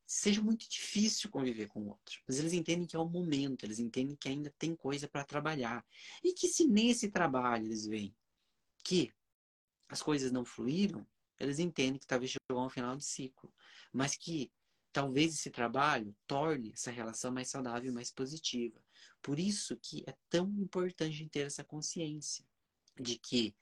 seja 0.06 0.42
muito 0.42 0.70
difícil 0.70 1.32
conviver 1.32 1.68
com 1.68 1.82
o 1.82 1.90
outro. 1.90 2.22
Mas 2.28 2.38
eles 2.38 2.54
entendem 2.54 2.86
que 2.86 2.96
é 2.96 3.00
o 3.00 3.10
momento, 3.10 3.64
eles 3.64 3.80
entendem 3.80 4.16
que 4.16 4.30
ainda 4.30 4.54
tem 4.60 4.76
coisa 4.76 5.08
para 5.08 5.24
trabalhar. 5.24 5.84
E 6.24 6.34
que 6.34 6.48
se 6.48 6.68
nesse 6.68 7.10
trabalho 7.10 7.66
eles 7.66 7.88
veem 7.88 8.16
que 8.84 9.14
as 9.90 10.02
coisas 10.02 10.32
não 10.32 10.44
fluíram, 10.46 11.06
eles 11.40 11.60
entendem 11.60 12.00
que 12.00 12.08
talvez 12.08 12.32
chegou 12.32 12.62
a 12.62 12.66
um 12.66 12.70
final 12.70 12.96
de 12.96 13.04
ciclo. 13.04 13.54
Mas 13.92 14.16
que 14.16 14.52
talvez 14.92 15.34
esse 15.34 15.50
trabalho 15.50 16.16
torne 16.28 16.72
essa 16.72 16.92
relação 16.92 17.32
mais 17.32 17.50
saudável 17.50 17.92
e 17.92 17.94
mais 17.94 18.12
positiva. 18.12 18.80
Por 19.22 19.40
isso 19.40 19.76
que 19.78 20.04
é 20.08 20.14
tão 20.30 20.48
importante 20.60 21.28
ter 21.30 21.48
essa 21.48 21.64
consciência 21.64 22.46
de 23.00 23.18
que 23.18 23.56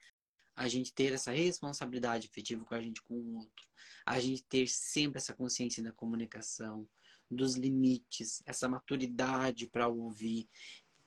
a 0.55 0.67
gente 0.67 0.93
ter 0.93 1.13
essa 1.13 1.31
responsabilidade 1.31 2.27
efetiva 2.27 2.65
com 2.65 2.75
a 2.75 2.81
gente 2.81 3.01
com 3.01 3.15
o 3.15 3.38
outro, 3.38 3.67
a 4.05 4.19
gente 4.19 4.43
ter 4.43 4.67
sempre 4.67 5.17
essa 5.17 5.34
consciência 5.34 5.81
da 5.81 5.93
comunicação, 5.93 6.88
dos 7.29 7.55
limites, 7.55 8.43
essa 8.45 8.67
maturidade 8.67 9.67
para 9.67 9.88
ouvir, 9.88 10.49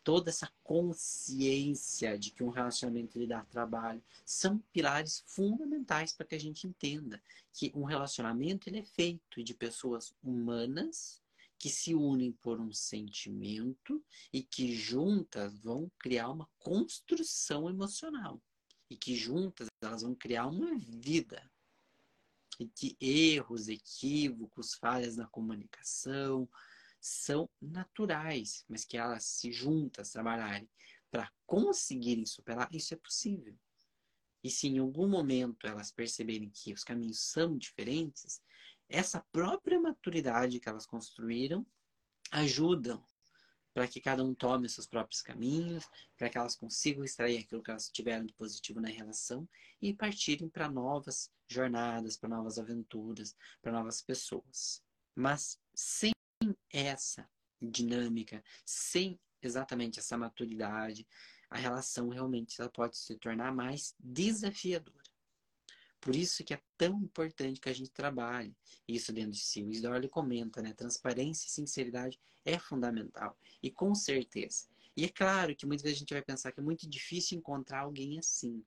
toda 0.04 0.28
essa 0.30 0.52
consciência 0.62 2.18
de 2.18 2.30
que 2.30 2.44
um 2.44 2.50
relacionamento 2.50 3.18
lhe 3.18 3.26
dá 3.26 3.42
trabalho, 3.44 4.02
são 4.24 4.58
pilares 4.72 5.24
fundamentais 5.26 6.12
para 6.12 6.26
que 6.26 6.34
a 6.34 6.40
gente 6.40 6.66
entenda 6.66 7.20
que 7.52 7.72
um 7.74 7.84
relacionamento 7.84 8.68
ele 8.68 8.80
é 8.80 8.84
feito 8.84 9.42
de 9.42 9.54
pessoas 9.54 10.14
humanas 10.22 11.22
que 11.58 11.70
se 11.70 11.94
unem 11.94 12.30
por 12.30 12.60
um 12.60 12.72
sentimento 12.72 14.04
e 14.30 14.42
que 14.42 14.76
juntas 14.76 15.58
vão 15.60 15.90
criar 15.98 16.28
uma 16.28 16.48
construção 16.58 17.70
emocional 17.70 18.40
e 18.90 18.96
que 18.96 19.16
juntas 19.16 19.68
elas 19.80 20.02
vão 20.02 20.14
criar 20.14 20.46
uma 20.46 20.78
vida. 20.78 21.50
E 22.60 22.68
que 22.68 22.96
erros, 23.00 23.68
equívocos, 23.68 24.74
falhas 24.74 25.16
na 25.16 25.26
comunicação 25.26 26.48
são 27.06 27.50
naturais, 27.60 28.64
mas 28.66 28.82
que 28.82 28.96
elas 28.96 29.24
se 29.24 29.52
juntas 29.52 30.10
trabalharem 30.10 30.66
para 31.10 31.30
conseguirem 31.44 32.24
superar, 32.24 32.66
isso 32.72 32.94
é 32.94 32.96
possível. 32.96 33.54
E 34.42 34.50
se 34.50 34.68
em 34.68 34.78
algum 34.78 35.06
momento 35.06 35.66
elas 35.66 35.92
perceberem 35.92 36.48
que 36.48 36.72
os 36.72 36.82
caminhos 36.82 37.20
são 37.20 37.58
diferentes, 37.58 38.42
essa 38.88 39.20
própria 39.30 39.78
maturidade 39.78 40.58
que 40.58 40.66
elas 40.66 40.86
construíram 40.86 41.66
ajudam 42.30 43.06
para 43.74 43.86
que 43.86 44.00
cada 44.00 44.24
um 44.24 44.34
tome 44.34 44.66
seus 44.66 44.86
próprios 44.86 45.20
caminhos, 45.20 45.84
para 46.16 46.30
que 46.30 46.38
elas 46.38 46.56
consigam 46.56 47.04
extrair 47.04 47.38
aquilo 47.38 47.62
que 47.62 47.70
elas 47.70 47.90
tiveram 47.90 48.24
de 48.24 48.32
positivo 48.32 48.80
na 48.80 48.88
relação 48.88 49.46
e 49.82 49.92
partirem 49.92 50.48
para 50.48 50.70
novas 50.70 51.30
jornadas, 51.46 52.16
para 52.16 52.30
novas 52.30 52.58
aventuras, 52.58 53.36
para 53.60 53.72
novas 53.72 54.00
pessoas. 54.00 54.82
Mas 55.14 55.60
sem 55.74 56.13
essa 56.72 57.28
dinâmica, 57.60 58.42
sem 58.64 59.20
exatamente 59.40 59.98
essa 59.98 60.16
maturidade, 60.16 61.06
a 61.50 61.58
relação 61.58 62.08
realmente 62.08 62.60
ela 62.60 62.70
pode 62.70 62.96
se 62.96 63.16
tornar 63.16 63.54
mais 63.54 63.94
desafiadora. 63.98 65.04
Por 66.00 66.14
isso 66.14 66.44
que 66.44 66.52
é 66.52 66.60
tão 66.76 66.98
importante 67.00 67.60
que 67.60 67.68
a 67.68 67.72
gente 67.72 67.90
trabalhe 67.90 68.54
isso 68.86 69.12
dentro 69.12 69.32
de 69.32 69.38
si. 69.38 69.62
O 69.62 69.70
Isidoro 69.70 70.06
comenta, 70.08 70.60
né? 70.60 70.74
Transparência 70.74 71.46
e 71.46 71.50
sinceridade 71.50 72.20
é 72.44 72.58
fundamental. 72.58 73.38
E 73.62 73.70
com 73.70 73.94
certeza. 73.94 74.66
E 74.94 75.04
é 75.04 75.08
claro 75.08 75.56
que 75.56 75.64
muitas 75.64 75.82
vezes 75.82 75.96
a 75.96 76.00
gente 76.00 76.12
vai 76.12 76.22
pensar 76.22 76.52
que 76.52 76.60
é 76.60 76.62
muito 76.62 76.86
difícil 76.86 77.38
encontrar 77.38 77.80
alguém 77.80 78.18
assim. 78.18 78.62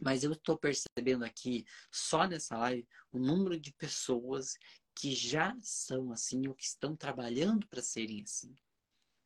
Mas 0.00 0.24
eu 0.24 0.32
estou 0.32 0.58
percebendo 0.58 1.24
aqui, 1.24 1.64
só 1.90 2.26
nessa 2.26 2.56
live, 2.58 2.86
o 3.12 3.18
número 3.18 3.58
de 3.58 3.72
pessoas 3.72 4.58
que 4.96 5.14
já 5.14 5.54
são 5.60 6.10
assim 6.10 6.48
ou 6.48 6.54
que 6.54 6.64
estão 6.64 6.96
trabalhando 6.96 7.68
para 7.68 7.82
serem 7.82 8.22
assim. 8.22 8.56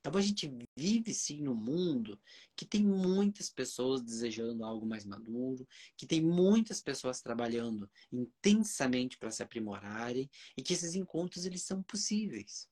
Então 0.00 0.18
a 0.18 0.20
gente 0.20 0.50
vive 0.76 1.14
sim 1.14 1.42
no 1.42 1.54
mundo 1.54 2.18
que 2.56 2.64
tem 2.64 2.82
muitas 2.82 3.50
pessoas 3.50 4.02
desejando 4.02 4.64
algo 4.64 4.84
mais 4.84 5.04
maduro, 5.04 5.68
que 5.96 6.06
tem 6.06 6.20
muitas 6.20 6.80
pessoas 6.80 7.20
trabalhando 7.20 7.88
intensamente 8.10 9.16
para 9.16 9.30
se 9.30 9.42
aprimorarem 9.42 10.28
e 10.56 10.62
que 10.62 10.72
esses 10.72 10.94
encontros 10.94 11.44
eles 11.44 11.62
são 11.62 11.82
possíveis. 11.82 12.68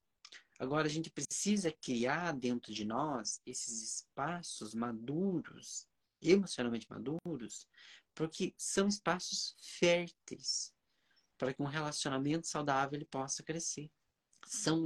Agora 0.58 0.88
a 0.88 0.90
gente 0.90 1.10
precisa 1.10 1.70
criar 1.70 2.32
dentro 2.32 2.72
de 2.74 2.84
nós 2.84 3.40
esses 3.46 4.00
espaços 4.00 4.74
maduros, 4.74 5.86
emocionalmente 6.20 6.90
maduros, 6.90 7.68
porque 8.12 8.54
são 8.56 8.88
espaços 8.88 9.54
férteis 9.60 10.72
para 11.38 11.54
que 11.54 11.62
um 11.62 11.66
relacionamento 11.66 12.46
saudável 12.46 12.96
ele 12.96 13.06
possa 13.06 13.42
crescer. 13.42 13.90
São 14.44 14.84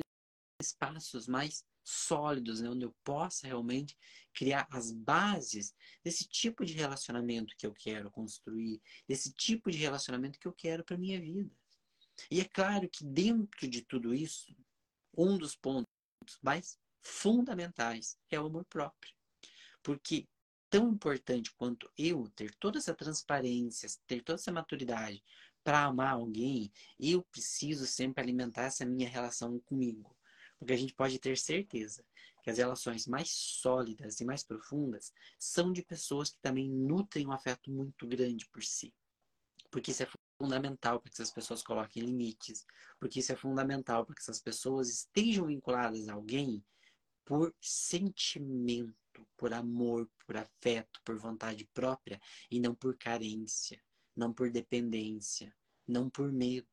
espaços 0.61 1.27
mais 1.27 1.65
sólidos, 1.83 2.61
né? 2.61 2.69
onde 2.69 2.85
eu 2.85 2.95
possa 3.03 3.47
realmente 3.47 3.99
criar 4.33 4.69
as 4.71 4.93
bases 4.93 5.75
desse 6.05 6.29
tipo 6.29 6.65
de 6.65 6.75
relacionamento 6.75 7.57
que 7.57 7.67
eu 7.67 7.73
quero 7.73 8.11
construir, 8.11 8.81
desse 9.09 9.33
tipo 9.33 9.71
de 9.71 9.79
relacionamento 9.79 10.39
que 10.39 10.47
eu 10.47 10.53
quero 10.53 10.85
para 10.85 10.97
minha 10.97 11.21
vida. 11.21 11.51
E 12.31 12.41
é 12.41 12.45
claro 12.45 12.89
que 12.89 13.05
dentro 13.05 13.69
de 13.69 13.83
tudo 13.83 14.15
isso, 14.15 14.55
um 15.17 15.37
dos 15.37 15.57
pontos 15.57 15.89
mais 16.41 16.79
fundamentais 17.03 18.17
é 18.31 18.41
o 18.41 18.47
amor 18.47 18.65
próprio. 18.67 19.13
Porque 19.83 20.29
tão 20.71 20.91
importante 20.91 21.53
quanto 21.53 21.91
eu 21.99 22.29
ter 22.35 22.55
toda 22.55 22.79
essa 22.79 22.95
transparência, 22.95 23.89
ter 24.07 24.23
toda 24.23 24.39
essa 24.39 24.53
maturidade 24.53 25.23
para 25.63 25.85
amar 25.85 26.15
alguém, 26.15 26.71
eu 26.99 27.23
preciso 27.23 27.87
sempre 27.87 28.23
alimentar 28.23 28.65
essa 28.65 28.85
minha 28.85 29.09
relação 29.09 29.59
comigo. 29.61 30.17
Porque 30.59 30.73
a 30.73 30.77
gente 30.77 30.95
pode 30.95 31.19
ter 31.19 31.37
certeza 31.39 32.05
que 32.43 32.51
as 32.51 32.59
relações 32.59 33.07
mais 33.07 33.31
sólidas 33.31 34.21
e 34.21 34.25
mais 34.25 34.43
profundas 34.43 35.13
são 35.39 35.73
de 35.73 35.83
pessoas 35.83 36.31
que 36.31 36.41
também 36.41 36.69
nutrem 36.69 37.27
um 37.27 37.33
afeto 37.33 37.71
muito 37.71 38.07
grande 38.07 38.47
por 38.47 38.63
si. 38.63 38.93
Porque 39.71 39.93
isso 39.93 40.03
é 40.03 40.09
fundamental 40.39 41.01
para 41.01 41.11
que 41.11 41.17
essas 41.17 41.33
pessoas 41.33 41.63
coloquem 41.63 42.03
limites, 42.03 42.67
porque 42.99 43.21
isso 43.21 43.33
é 43.33 43.37
fundamental 43.37 44.05
para 44.05 44.15
que 44.15 44.21
essas 44.21 44.41
pessoas 44.41 44.89
estejam 44.89 45.47
vinculadas 45.47 46.09
a 46.09 46.15
alguém 46.15 46.63
por 47.25 47.55
sentimento, 47.61 49.27
por 49.37 49.53
amor, 49.53 50.11
por 50.27 50.37
afeto, 50.37 51.01
por 51.05 51.17
vontade 51.17 51.65
própria 51.73 52.21
e 52.51 52.59
não 52.61 52.75
por 52.75 52.97
carência, 52.97 53.81
não 54.15 54.33
por 54.33 54.51
dependência, 54.51 55.55
não 55.87 56.09
por 56.09 56.33
medo. 56.33 56.69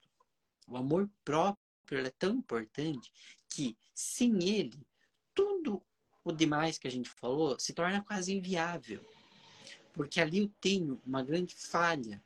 O 0.68 0.78
amor 0.78 1.10
próprio 1.24 2.06
é 2.06 2.10
tão 2.12 2.36
importante 2.36 3.12
que 3.48 3.78
sem 3.94 4.44
ele, 4.48 4.86
tudo 5.34 5.84
o 6.24 6.32
demais 6.32 6.78
que 6.78 6.88
a 6.88 6.92
gente 6.92 7.10
falou 7.10 7.58
se 7.60 7.74
torna 7.74 8.04
quase 8.04 8.34
inviável. 8.34 9.04
Porque 9.94 10.22
ali 10.22 10.40
eu 10.40 10.52
tenho 10.62 11.02
uma 11.06 11.24
grande 11.24 11.56
falha, 11.56 12.24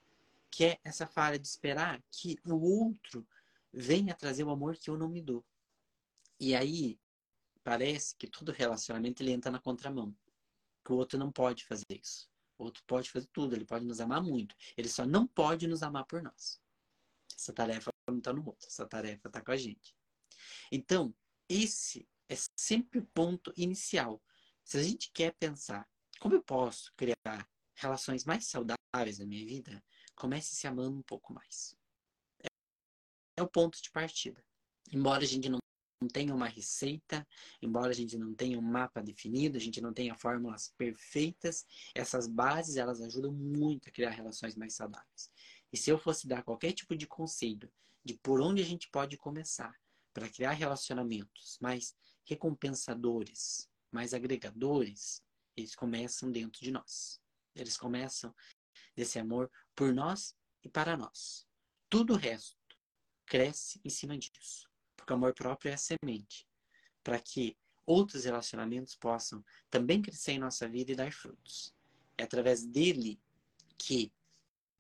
que 0.52 0.66
é 0.66 0.80
essa 0.84 1.08
falha 1.08 1.40
de 1.40 1.48
esperar 1.48 2.04
que 2.12 2.38
o 2.46 2.56
outro 2.56 3.26
venha 3.72 4.14
trazer 4.14 4.44
o 4.44 4.50
amor 4.50 4.78
que 4.78 4.90
eu 4.90 4.98
não 4.98 5.10
me 5.10 5.22
dou. 5.22 5.44
E 6.40 6.54
aí 6.54 7.00
parece 7.64 8.16
que 8.16 8.28
todo 8.28 8.52
relacionamento 8.52 9.24
ele 9.24 9.32
entra 9.32 9.50
na 9.52 9.60
contramão. 9.60 10.14
Que 10.84 10.92
o 10.92 10.96
outro 10.96 11.18
não 11.18 11.32
pode 11.32 11.66
fazer 11.66 11.86
isso. 11.90 12.30
Outro 12.64 12.84
pode 12.86 13.12
fazer 13.12 13.28
tudo, 13.28 13.56
ele 13.56 13.66
pode 13.66 13.86
nos 13.86 14.00
amar 14.00 14.22
muito. 14.22 14.56
Ele 14.78 14.88
só 14.88 15.06
não 15.06 15.28
pode 15.28 15.68
nos 15.68 15.84
amar 15.84 16.06
por 16.06 16.22
nós. 16.22 16.62
Essa 17.36 17.54
tarefa 17.54 17.92
não 18.08 18.18
está 18.18 18.32
no 18.32 18.46
outro, 18.46 18.68
essa 18.68 18.86
tarefa 18.86 19.28
está 19.28 19.42
com 19.42 19.52
a 19.52 19.58
gente. 19.58 19.96
Então, 20.72 21.14
esse 21.50 22.08
é 22.30 22.36
sempre 22.58 23.00
o 23.00 23.06
ponto 23.08 23.54
inicial. 23.58 24.22
Se 24.64 24.78
a 24.78 24.84
gente 24.84 25.12
quer 25.12 25.34
pensar 25.34 25.88
como 26.20 26.36
eu 26.36 26.44
posso 26.44 26.94
criar 26.96 27.50
relações 27.76 28.24
mais 28.24 28.48
saudáveis 28.48 29.20
na 29.20 29.26
minha 29.26 29.46
vida, 29.46 29.84
comece 30.16 30.56
se 30.56 30.66
amando 30.68 30.98
um 30.98 31.04
pouco 31.04 31.34
mais. 31.34 31.76
É 33.38 33.42
o 33.42 33.48
ponto 33.48 33.82
de 33.82 33.92
partida. 33.92 34.44
Embora 34.92 35.24
a 35.24 35.28
gente 35.28 35.50
não 35.50 35.60
tenha 36.08 36.34
uma 36.34 36.48
receita, 36.48 37.28
embora 37.62 37.92
a 37.92 37.94
gente 37.94 38.18
não 38.18 38.34
tenha 38.34 38.58
um 38.58 38.62
mapa 38.62 39.02
definido, 39.02 39.58
a 39.58 39.60
gente 39.60 39.82
não 39.82 39.94
tenha 39.94 40.16
fórmulas 40.16 40.74
perfeitas, 40.78 41.66
essas 41.94 42.28
bases 42.28 42.78
elas 42.78 43.02
ajudam 43.02 43.32
muito 43.32 43.90
a 43.90 43.92
criar 43.92 44.12
relações 44.12 44.56
mais 44.56 44.74
saudáveis. 44.74 45.32
E 45.72 45.78
se 45.78 45.90
eu 45.90 45.98
fosse 45.98 46.28
dar 46.28 46.44
qualquer 46.44 46.74
tipo 46.74 46.96
de 46.96 47.08
conselho 47.08 47.72
de 48.04 48.14
por 48.16 48.42
onde 48.42 48.62
a 48.62 48.66
gente 48.66 48.90
pode 48.90 49.18
começar 49.18 49.74
para 50.14 50.30
criar 50.30 50.52
relacionamentos 50.52 51.58
mais 51.62 51.96
recompensadores, 52.26 53.70
mais 53.92 54.14
agregadores, 54.14 55.22
eles 55.56 55.76
começam 55.76 56.32
dentro 56.32 56.62
de 56.62 56.72
nós. 56.72 57.22
Eles 57.56 57.78
começam 57.78 58.34
desse 58.96 59.20
amor 59.20 59.52
por 59.76 59.94
nós 59.94 60.36
e 60.64 60.70
para 60.70 60.98
nós. 60.98 61.48
Tudo 61.90 62.14
o 62.14 62.18
resto 62.18 62.58
cresce 63.26 63.80
em 63.84 63.90
cima 63.90 64.18
disso. 64.18 64.73
Porque 65.04 65.12
o 65.12 65.18
amor 65.18 65.34
próprio 65.34 65.70
é 65.70 65.74
a 65.74 65.78
semente 65.78 66.48
para 67.04 67.20
que 67.20 67.58
outros 67.86 68.24
relacionamentos 68.24 68.96
possam 68.96 69.44
também 69.70 70.02
crescer 70.02 70.32
em 70.32 70.40
nossa 70.40 70.68
vida 70.70 70.94
e 70.94 70.96
dar 70.96 71.12
frutos. 71.12 71.76
É 72.18 72.24
através 72.24 72.66
dele 72.66 73.22
que 73.78 74.14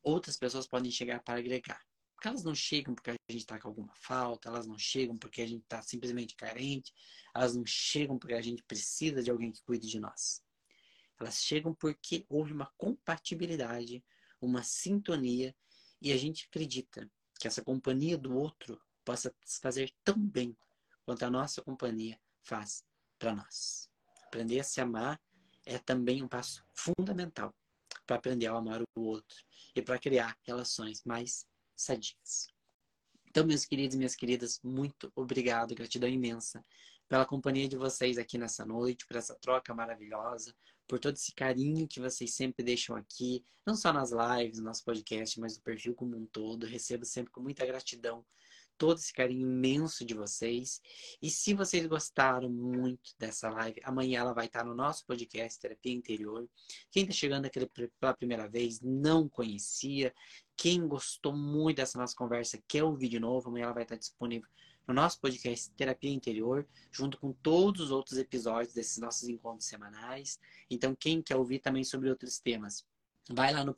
outras 0.01 0.37
pessoas 0.37 0.65
podem 0.65 0.89
chegar 0.89 1.21
para 1.21 1.39
agregar. 1.39 1.81
Porque 2.15 2.29
elas 2.29 2.41
não 2.41 2.55
chegam 2.55 2.95
porque 2.95 3.09
a 3.09 3.15
gente 3.29 3.41
está 3.41 3.59
com 3.59 3.67
alguma 3.67 3.93
falta, 3.95 4.47
elas 4.47 4.65
não 4.65 4.77
chegam 4.77 5.17
porque 5.17 5.41
a 5.41 5.45
gente 5.45 5.63
está 5.63 5.81
simplesmente 5.81 6.37
carente, 6.37 6.93
elas 7.35 7.53
não 7.53 7.65
chegam 7.65 8.17
porque 8.17 8.35
a 8.35 8.41
gente 8.41 8.63
precisa 8.63 9.21
de 9.21 9.29
alguém 9.29 9.51
que 9.51 9.61
cuide 9.63 9.89
de 9.89 9.99
nós. 9.99 10.41
Elas 11.19 11.43
chegam 11.43 11.73
porque 11.73 12.25
houve 12.29 12.53
uma 12.53 12.71
compatibilidade, 12.77 14.01
uma 14.39 14.63
sintonia 14.63 15.53
e 16.01 16.13
a 16.13 16.17
gente 16.17 16.47
acredita 16.47 17.11
que 17.37 17.45
essa 17.45 17.61
companhia 17.61 18.17
do 18.17 18.33
outro 18.37 18.81
possa 19.03 19.33
fazer 19.61 19.93
tão 20.03 20.17
bem 20.17 20.55
quanto 21.05 21.23
a 21.23 21.29
nossa 21.29 21.61
companhia 21.61 22.19
faz 22.41 22.83
para 23.19 23.35
nós. 23.35 23.89
Aprender 24.25 24.59
a 24.59 24.63
se 24.63 24.81
amar 24.81 25.21
é 25.65 25.77
também 25.77 26.23
um 26.23 26.27
passo 26.27 26.63
fundamental 26.73 27.53
para 28.05 28.17
aprender 28.17 28.47
a 28.47 28.55
amar 28.55 28.81
o 28.81 29.01
outro 29.01 29.37
e 29.75 29.81
para 29.81 29.99
criar 29.99 30.37
relações 30.43 31.03
mais 31.03 31.45
sadias. 31.75 32.51
Então, 33.27 33.45
meus 33.45 33.65
queridos 33.65 33.95
e 33.95 33.97
minhas 33.97 34.15
queridas, 34.15 34.59
muito 34.63 35.11
obrigado, 35.15 35.73
gratidão 35.73 36.09
imensa 36.09 36.63
pela 37.07 37.25
companhia 37.25 37.67
de 37.67 37.77
vocês 37.77 38.17
aqui 38.17 38.37
nessa 38.37 38.65
noite, 38.65 39.05
por 39.05 39.17
essa 39.17 39.35
troca 39.35 39.73
maravilhosa, 39.73 40.55
por 40.87 40.99
todo 40.99 41.15
esse 41.15 41.33
carinho 41.33 41.87
que 41.87 41.99
vocês 41.99 42.33
sempre 42.33 42.63
deixam 42.63 42.95
aqui, 42.95 43.43
não 43.65 43.75
só 43.75 43.93
nas 43.93 44.11
lives, 44.11 44.59
no 44.59 44.65
nosso 44.65 44.83
podcast, 44.83 45.39
mas 45.39 45.57
no 45.57 45.63
perfil 45.63 45.95
como 45.95 46.15
um 46.15 46.25
todo. 46.25 46.65
Recebo 46.65 47.05
sempre 47.05 47.31
com 47.31 47.41
muita 47.41 47.65
gratidão 47.65 48.25
todo 48.77 48.97
esse 48.97 49.13
carinho 49.13 49.47
imenso 49.47 50.05
de 50.05 50.13
vocês. 50.13 50.81
E 51.21 51.29
se 51.29 51.53
vocês 51.53 51.85
gostaram 51.85 52.49
muito 52.49 53.13
dessa 53.17 53.49
live, 53.49 53.79
amanhã 53.83 54.19
ela 54.19 54.33
vai 54.33 54.45
estar 54.45 54.63
no 54.63 54.73
nosso 54.73 55.05
podcast 55.05 55.59
Terapia 55.59 55.93
Interior. 55.93 56.47
Quem 56.91 57.03
está 57.03 57.13
chegando 57.13 57.45
aqui 57.45 57.59
pela 57.99 58.13
primeira 58.13 58.47
vez, 58.47 58.79
não 58.81 59.27
conhecia. 59.27 60.13
Quem 60.55 60.87
gostou 60.87 61.35
muito 61.35 61.77
dessa 61.77 61.97
nossa 61.97 62.15
conversa, 62.15 62.61
quer 62.67 62.83
ouvir 62.83 63.09
de 63.09 63.19
novo, 63.19 63.49
amanhã 63.49 63.65
ela 63.65 63.73
vai 63.73 63.83
estar 63.83 63.95
disponível 63.95 64.47
no 64.87 64.93
nosso 64.93 65.19
podcast 65.19 65.71
Terapia 65.71 66.11
Interior, 66.11 66.67
junto 66.91 67.17
com 67.17 67.31
todos 67.31 67.81
os 67.81 67.91
outros 67.91 68.17
episódios 68.17 68.73
desses 68.73 68.97
nossos 68.97 69.29
encontros 69.29 69.67
semanais. 69.67 70.39
Então, 70.69 70.95
quem 70.95 71.21
quer 71.21 71.37
ouvir 71.37 71.59
também 71.59 71.83
sobre 71.83 72.09
outros 72.09 72.37
temas, 72.39 72.85
vai 73.29 73.53
lá 73.53 73.63
no 73.63 73.73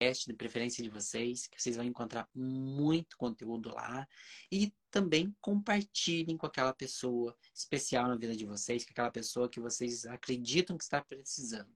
podcast 0.00 0.26
de 0.26 0.32
preferência 0.32 0.82
de 0.82 0.88
vocês, 0.88 1.46
que 1.46 1.60
vocês 1.60 1.76
vão 1.76 1.84
encontrar 1.84 2.26
muito 2.34 3.18
conteúdo 3.18 3.68
lá. 3.68 4.08
E 4.50 4.72
também 4.90 5.34
compartilhem 5.40 6.38
com 6.38 6.46
aquela 6.46 6.72
pessoa 6.72 7.36
especial 7.54 8.08
na 8.08 8.16
vida 8.16 8.34
de 8.34 8.46
vocês, 8.46 8.84
com 8.84 8.92
aquela 8.92 9.10
pessoa 9.10 9.48
que 9.48 9.60
vocês 9.60 10.06
acreditam 10.06 10.78
que 10.78 10.84
está 10.84 11.04
precisando. 11.04 11.70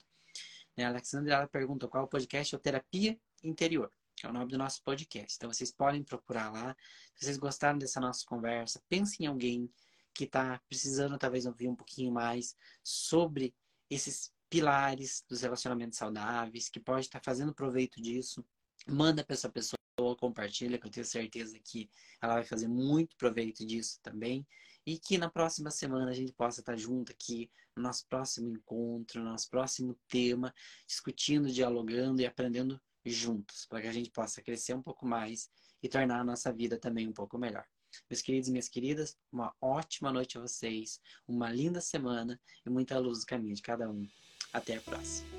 Né? 0.74 0.84
A 0.84 0.88
Alexandra 0.88 1.34
ela 1.34 1.46
pergunta 1.46 1.86
qual 1.86 2.04
o 2.04 2.08
podcast 2.08 2.54
é 2.54 2.58
o 2.58 2.60
Terapia 2.60 3.20
Interior, 3.42 3.92
que 4.16 4.26
é 4.26 4.30
o 4.30 4.32
nome 4.32 4.50
do 4.50 4.58
nosso 4.58 4.82
podcast. 4.82 5.36
Então 5.36 5.52
vocês 5.52 5.70
podem 5.70 6.02
procurar 6.02 6.50
lá. 6.50 6.74
Se 7.14 7.26
vocês 7.26 7.36
gostaram 7.36 7.78
dessa 7.78 8.00
nossa 8.00 8.24
conversa, 8.24 8.82
pensem 8.88 9.26
em 9.26 9.28
alguém 9.28 9.70
que 10.14 10.24
está 10.24 10.58
precisando 10.66 11.18
talvez 11.18 11.44
ouvir 11.44 11.68
um 11.68 11.76
pouquinho 11.76 12.10
mais 12.10 12.56
sobre 12.82 13.54
esses 13.90 14.32
pilares 14.54 15.24
dos 15.28 15.40
relacionamentos 15.42 15.98
saudáveis, 15.98 16.68
que 16.68 16.78
pode 16.78 17.06
estar 17.06 17.20
fazendo 17.20 17.52
proveito 17.52 18.00
disso. 18.00 18.46
Manda 18.86 19.24
para 19.24 19.34
essa 19.34 19.48
pessoa, 19.48 19.76
compartilha, 20.16 20.78
que 20.78 20.86
eu 20.86 20.90
tenho 20.92 21.04
certeza 21.04 21.58
que 21.58 21.90
ela 22.22 22.34
vai 22.34 22.44
fazer 22.44 22.68
muito 22.68 23.16
proveito 23.16 23.66
disso 23.66 23.98
também. 24.00 24.46
E 24.86 24.96
que 24.96 25.18
na 25.18 25.28
próxima 25.28 25.72
semana 25.72 26.12
a 26.12 26.14
gente 26.14 26.32
possa 26.32 26.60
estar 26.60 26.76
junto 26.76 27.10
aqui 27.10 27.50
no 27.76 27.82
nosso 27.82 28.06
próximo 28.06 28.48
encontro, 28.48 29.20
no 29.20 29.30
nosso 29.30 29.50
próximo 29.50 29.98
tema, 30.06 30.54
discutindo, 30.86 31.50
dialogando 31.50 32.22
e 32.22 32.26
aprendendo 32.26 32.80
juntos, 33.04 33.66
para 33.66 33.82
que 33.82 33.88
a 33.88 33.92
gente 33.92 34.10
possa 34.10 34.40
crescer 34.40 34.74
um 34.74 34.82
pouco 34.82 35.04
mais 35.04 35.50
e 35.82 35.88
tornar 35.88 36.20
a 36.20 36.24
nossa 36.24 36.52
vida 36.52 36.78
também 36.78 37.08
um 37.08 37.12
pouco 37.12 37.36
melhor. 37.36 37.66
Meus 38.08 38.22
queridos 38.22 38.48
e 38.48 38.52
minhas 38.52 38.68
queridas, 38.68 39.16
uma 39.32 39.52
ótima 39.60 40.12
noite 40.12 40.38
a 40.38 40.40
vocês, 40.40 41.00
uma 41.26 41.50
linda 41.50 41.80
semana 41.80 42.40
e 42.64 42.70
muita 42.70 42.96
luz 43.00 43.20
no 43.20 43.26
caminho 43.26 43.56
de 43.56 43.62
cada 43.62 43.90
um. 43.90 44.08
Até 44.52 44.76
a 44.76 44.80
próxima. 44.80 45.34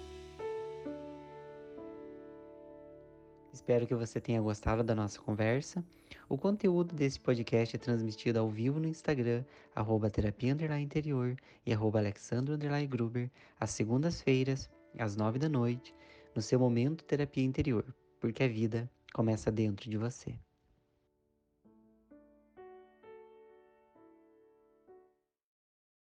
Espero 3.56 3.88
que 3.88 3.96
você 3.96 4.20
tenha 4.20 4.42
gostado 4.42 4.84
da 4.84 4.94
nossa 4.94 5.20
conversa. 5.22 5.84
O 6.28 6.38
conteúdo 6.38 6.94
desse 6.94 7.20
podcast 7.20 7.76
é 7.76 7.80
transmitido 7.80 8.38
ao 8.38 8.50
vivo 8.50 8.82
no 8.82 8.88
Instagram, 8.88 9.46
arroba 9.74 10.10
terapia 10.10 10.52
interior 10.82 11.38
e 11.66 11.74
arroba 11.74 12.00
alexandro 12.00 12.58
gruber, 12.86 13.32
às 13.58 13.72
segundas-feiras, 13.72 14.70
às 15.00 15.16
nove 15.16 15.40
da 15.40 15.48
noite, 15.48 15.96
no 16.36 16.42
seu 16.42 16.60
momento 16.60 17.06
terapia 17.06 17.46
interior, 17.46 17.86
porque 18.20 18.44
a 18.44 18.48
vida 18.48 18.92
começa 19.14 19.50
dentro 19.50 19.90
de 19.90 19.98
você. 19.98 20.38